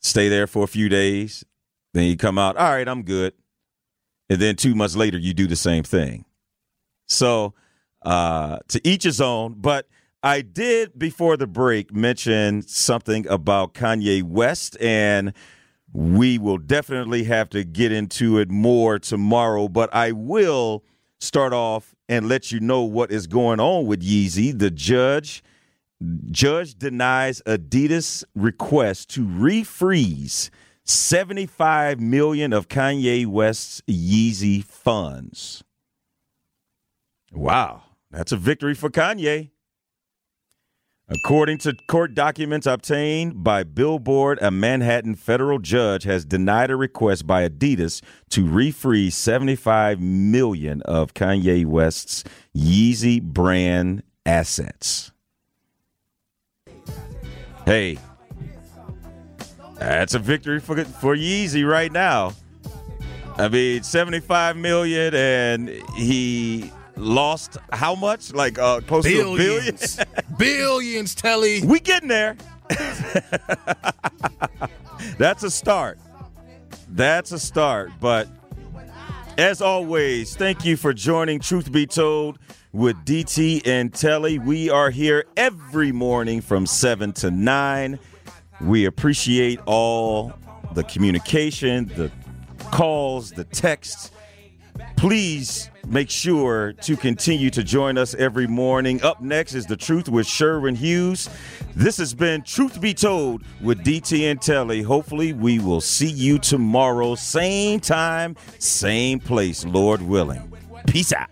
Stay 0.00 0.28
there 0.28 0.46
for 0.46 0.64
a 0.64 0.68
few 0.68 0.88
days. 0.88 1.44
Then 1.92 2.04
you 2.04 2.16
come 2.16 2.38
out, 2.38 2.56
All 2.56 2.70
right, 2.70 2.88
I'm 2.88 3.02
good. 3.02 3.34
And 4.28 4.40
then 4.40 4.56
two 4.56 4.74
months 4.74 4.96
later, 4.96 5.18
you 5.18 5.34
do 5.34 5.46
the 5.46 5.56
same 5.56 5.84
thing. 5.84 6.24
So, 7.06 7.54
uh, 8.02 8.58
to 8.68 8.80
each 8.86 9.04
his 9.04 9.20
own. 9.20 9.54
But 9.58 9.88
I 10.22 10.40
did, 10.40 10.98
before 10.98 11.36
the 11.36 11.46
break, 11.46 11.94
mention 11.94 12.62
something 12.62 13.26
about 13.28 13.74
Kanye 13.74 14.22
West 14.22 14.76
and 14.80 15.32
we 15.96 16.36
will 16.36 16.58
definitely 16.58 17.24
have 17.24 17.48
to 17.48 17.64
get 17.64 17.90
into 17.90 18.38
it 18.38 18.50
more 18.50 18.98
tomorrow, 18.98 19.66
but 19.66 19.92
I 19.94 20.12
will 20.12 20.84
start 21.20 21.54
off 21.54 21.94
and 22.06 22.28
let 22.28 22.52
you 22.52 22.60
know 22.60 22.82
what 22.82 23.10
is 23.10 23.26
going 23.26 23.60
on 23.60 23.86
with 23.86 24.02
Yeezy. 24.02 24.56
The 24.56 24.70
judge 24.70 25.42
judge 26.30 26.74
denies 26.74 27.40
Adidas 27.46 28.24
request 28.34 29.08
to 29.14 29.24
refreeze 29.24 30.50
75 30.84 31.98
million 31.98 32.52
of 32.52 32.68
Kanye 32.68 33.26
West's 33.26 33.80
Yeezy 33.88 34.62
funds. 34.62 35.64
Wow, 37.32 37.84
that's 38.10 38.32
a 38.32 38.36
victory 38.36 38.74
for 38.74 38.90
Kanye. 38.90 39.48
According 41.08 41.58
to 41.58 41.76
court 41.86 42.14
documents 42.14 42.66
obtained 42.66 43.44
by 43.44 43.62
Billboard, 43.62 44.40
a 44.42 44.50
Manhattan 44.50 45.14
federal 45.14 45.60
judge 45.60 46.02
has 46.02 46.24
denied 46.24 46.68
a 46.68 46.74
request 46.74 47.28
by 47.28 47.48
Adidas 47.48 48.02
to 48.30 48.44
refreeze 48.44 49.12
75 49.12 50.00
million 50.00 50.82
of 50.82 51.14
Kanye 51.14 51.64
West's 51.64 52.24
Yeezy 52.56 53.22
brand 53.22 54.02
assets. 54.24 55.12
Hey, 57.64 57.98
that's 59.78 60.14
a 60.14 60.18
victory 60.18 60.58
for 60.58 60.84
for 60.84 61.14
Yeezy 61.14 61.64
right 61.68 61.92
now. 61.92 62.32
I 63.38 63.48
mean, 63.48 63.84
75 63.84 64.56
million 64.56 65.14
and 65.14 65.68
he 65.94 66.72
lost 66.96 67.56
how 67.72 67.94
much? 67.94 68.32
Like 68.32 68.58
uh, 68.58 68.80
close 68.80 69.04
Billions. 69.04 69.96
to 69.96 70.02
a 70.02 70.06
billion. 70.06 70.26
Billions, 70.38 71.14
Telly. 71.14 71.62
we 71.64 71.80
getting 71.80 72.08
there. 72.08 72.36
That's 75.18 75.42
a 75.42 75.50
start. 75.50 75.98
That's 76.88 77.32
a 77.32 77.38
start. 77.38 77.90
But 78.00 78.28
as 79.38 79.60
always, 79.62 80.34
thank 80.36 80.64
you 80.64 80.76
for 80.76 80.92
joining 80.92 81.40
Truth 81.40 81.70
Be 81.72 81.86
Told 81.86 82.38
with 82.72 82.96
DT 83.04 83.66
and 83.66 83.92
Telly. 83.92 84.38
We 84.38 84.70
are 84.70 84.90
here 84.90 85.24
every 85.36 85.92
morning 85.92 86.40
from 86.40 86.66
7 86.66 87.12
to 87.14 87.30
9. 87.30 87.98
We 88.60 88.86
appreciate 88.86 89.60
all 89.66 90.32
the 90.72 90.84
communication, 90.84 91.86
the 91.96 92.10
calls, 92.70 93.30
the 93.30 93.44
texts. 93.44 94.10
Please 94.96 95.70
make 95.86 96.10
sure 96.10 96.72
to 96.72 96.96
continue 96.96 97.50
to 97.50 97.62
join 97.62 97.98
us 97.98 98.14
every 98.14 98.46
morning. 98.46 99.02
Up 99.02 99.20
next 99.20 99.54
is 99.54 99.66
The 99.66 99.76
Truth 99.76 100.08
with 100.08 100.26
Sherwin 100.26 100.74
Hughes. 100.74 101.28
This 101.74 101.98
has 101.98 102.14
been 102.14 102.42
Truth 102.42 102.80
Be 102.80 102.94
Told 102.94 103.42
with 103.60 103.84
DT 103.84 104.30
and 104.30 104.40
Telly. 104.40 104.82
Hopefully, 104.82 105.32
we 105.32 105.58
will 105.58 105.82
see 105.82 106.08
you 106.08 106.38
tomorrow, 106.38 107.14
same 107.14 107.78
time, 107.78 108.36
same 108.58 109.20
place, 109.20 109.64
Lord 109.66 110.00
willing. 110.00 110.50
Peace 110.86 111.12
out. 111.12 111.28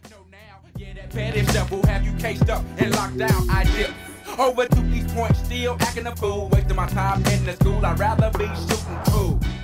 over 4.38 4.66
to 4.66 5.34
still 5.34 5.76
acting 5.80 6.06
a 6.06 6.16
fool, 6.16 6.48
wasting 6.52 6.76
my 6.76 6.88
time 6.88 7.24
in 7.26 7.44
the 7.44 7.52
school. 7.54 7.84
I'd 7.84 7.98
rather 7.98 8.30
be 8.36 8.46
shooting. 8.46 9.63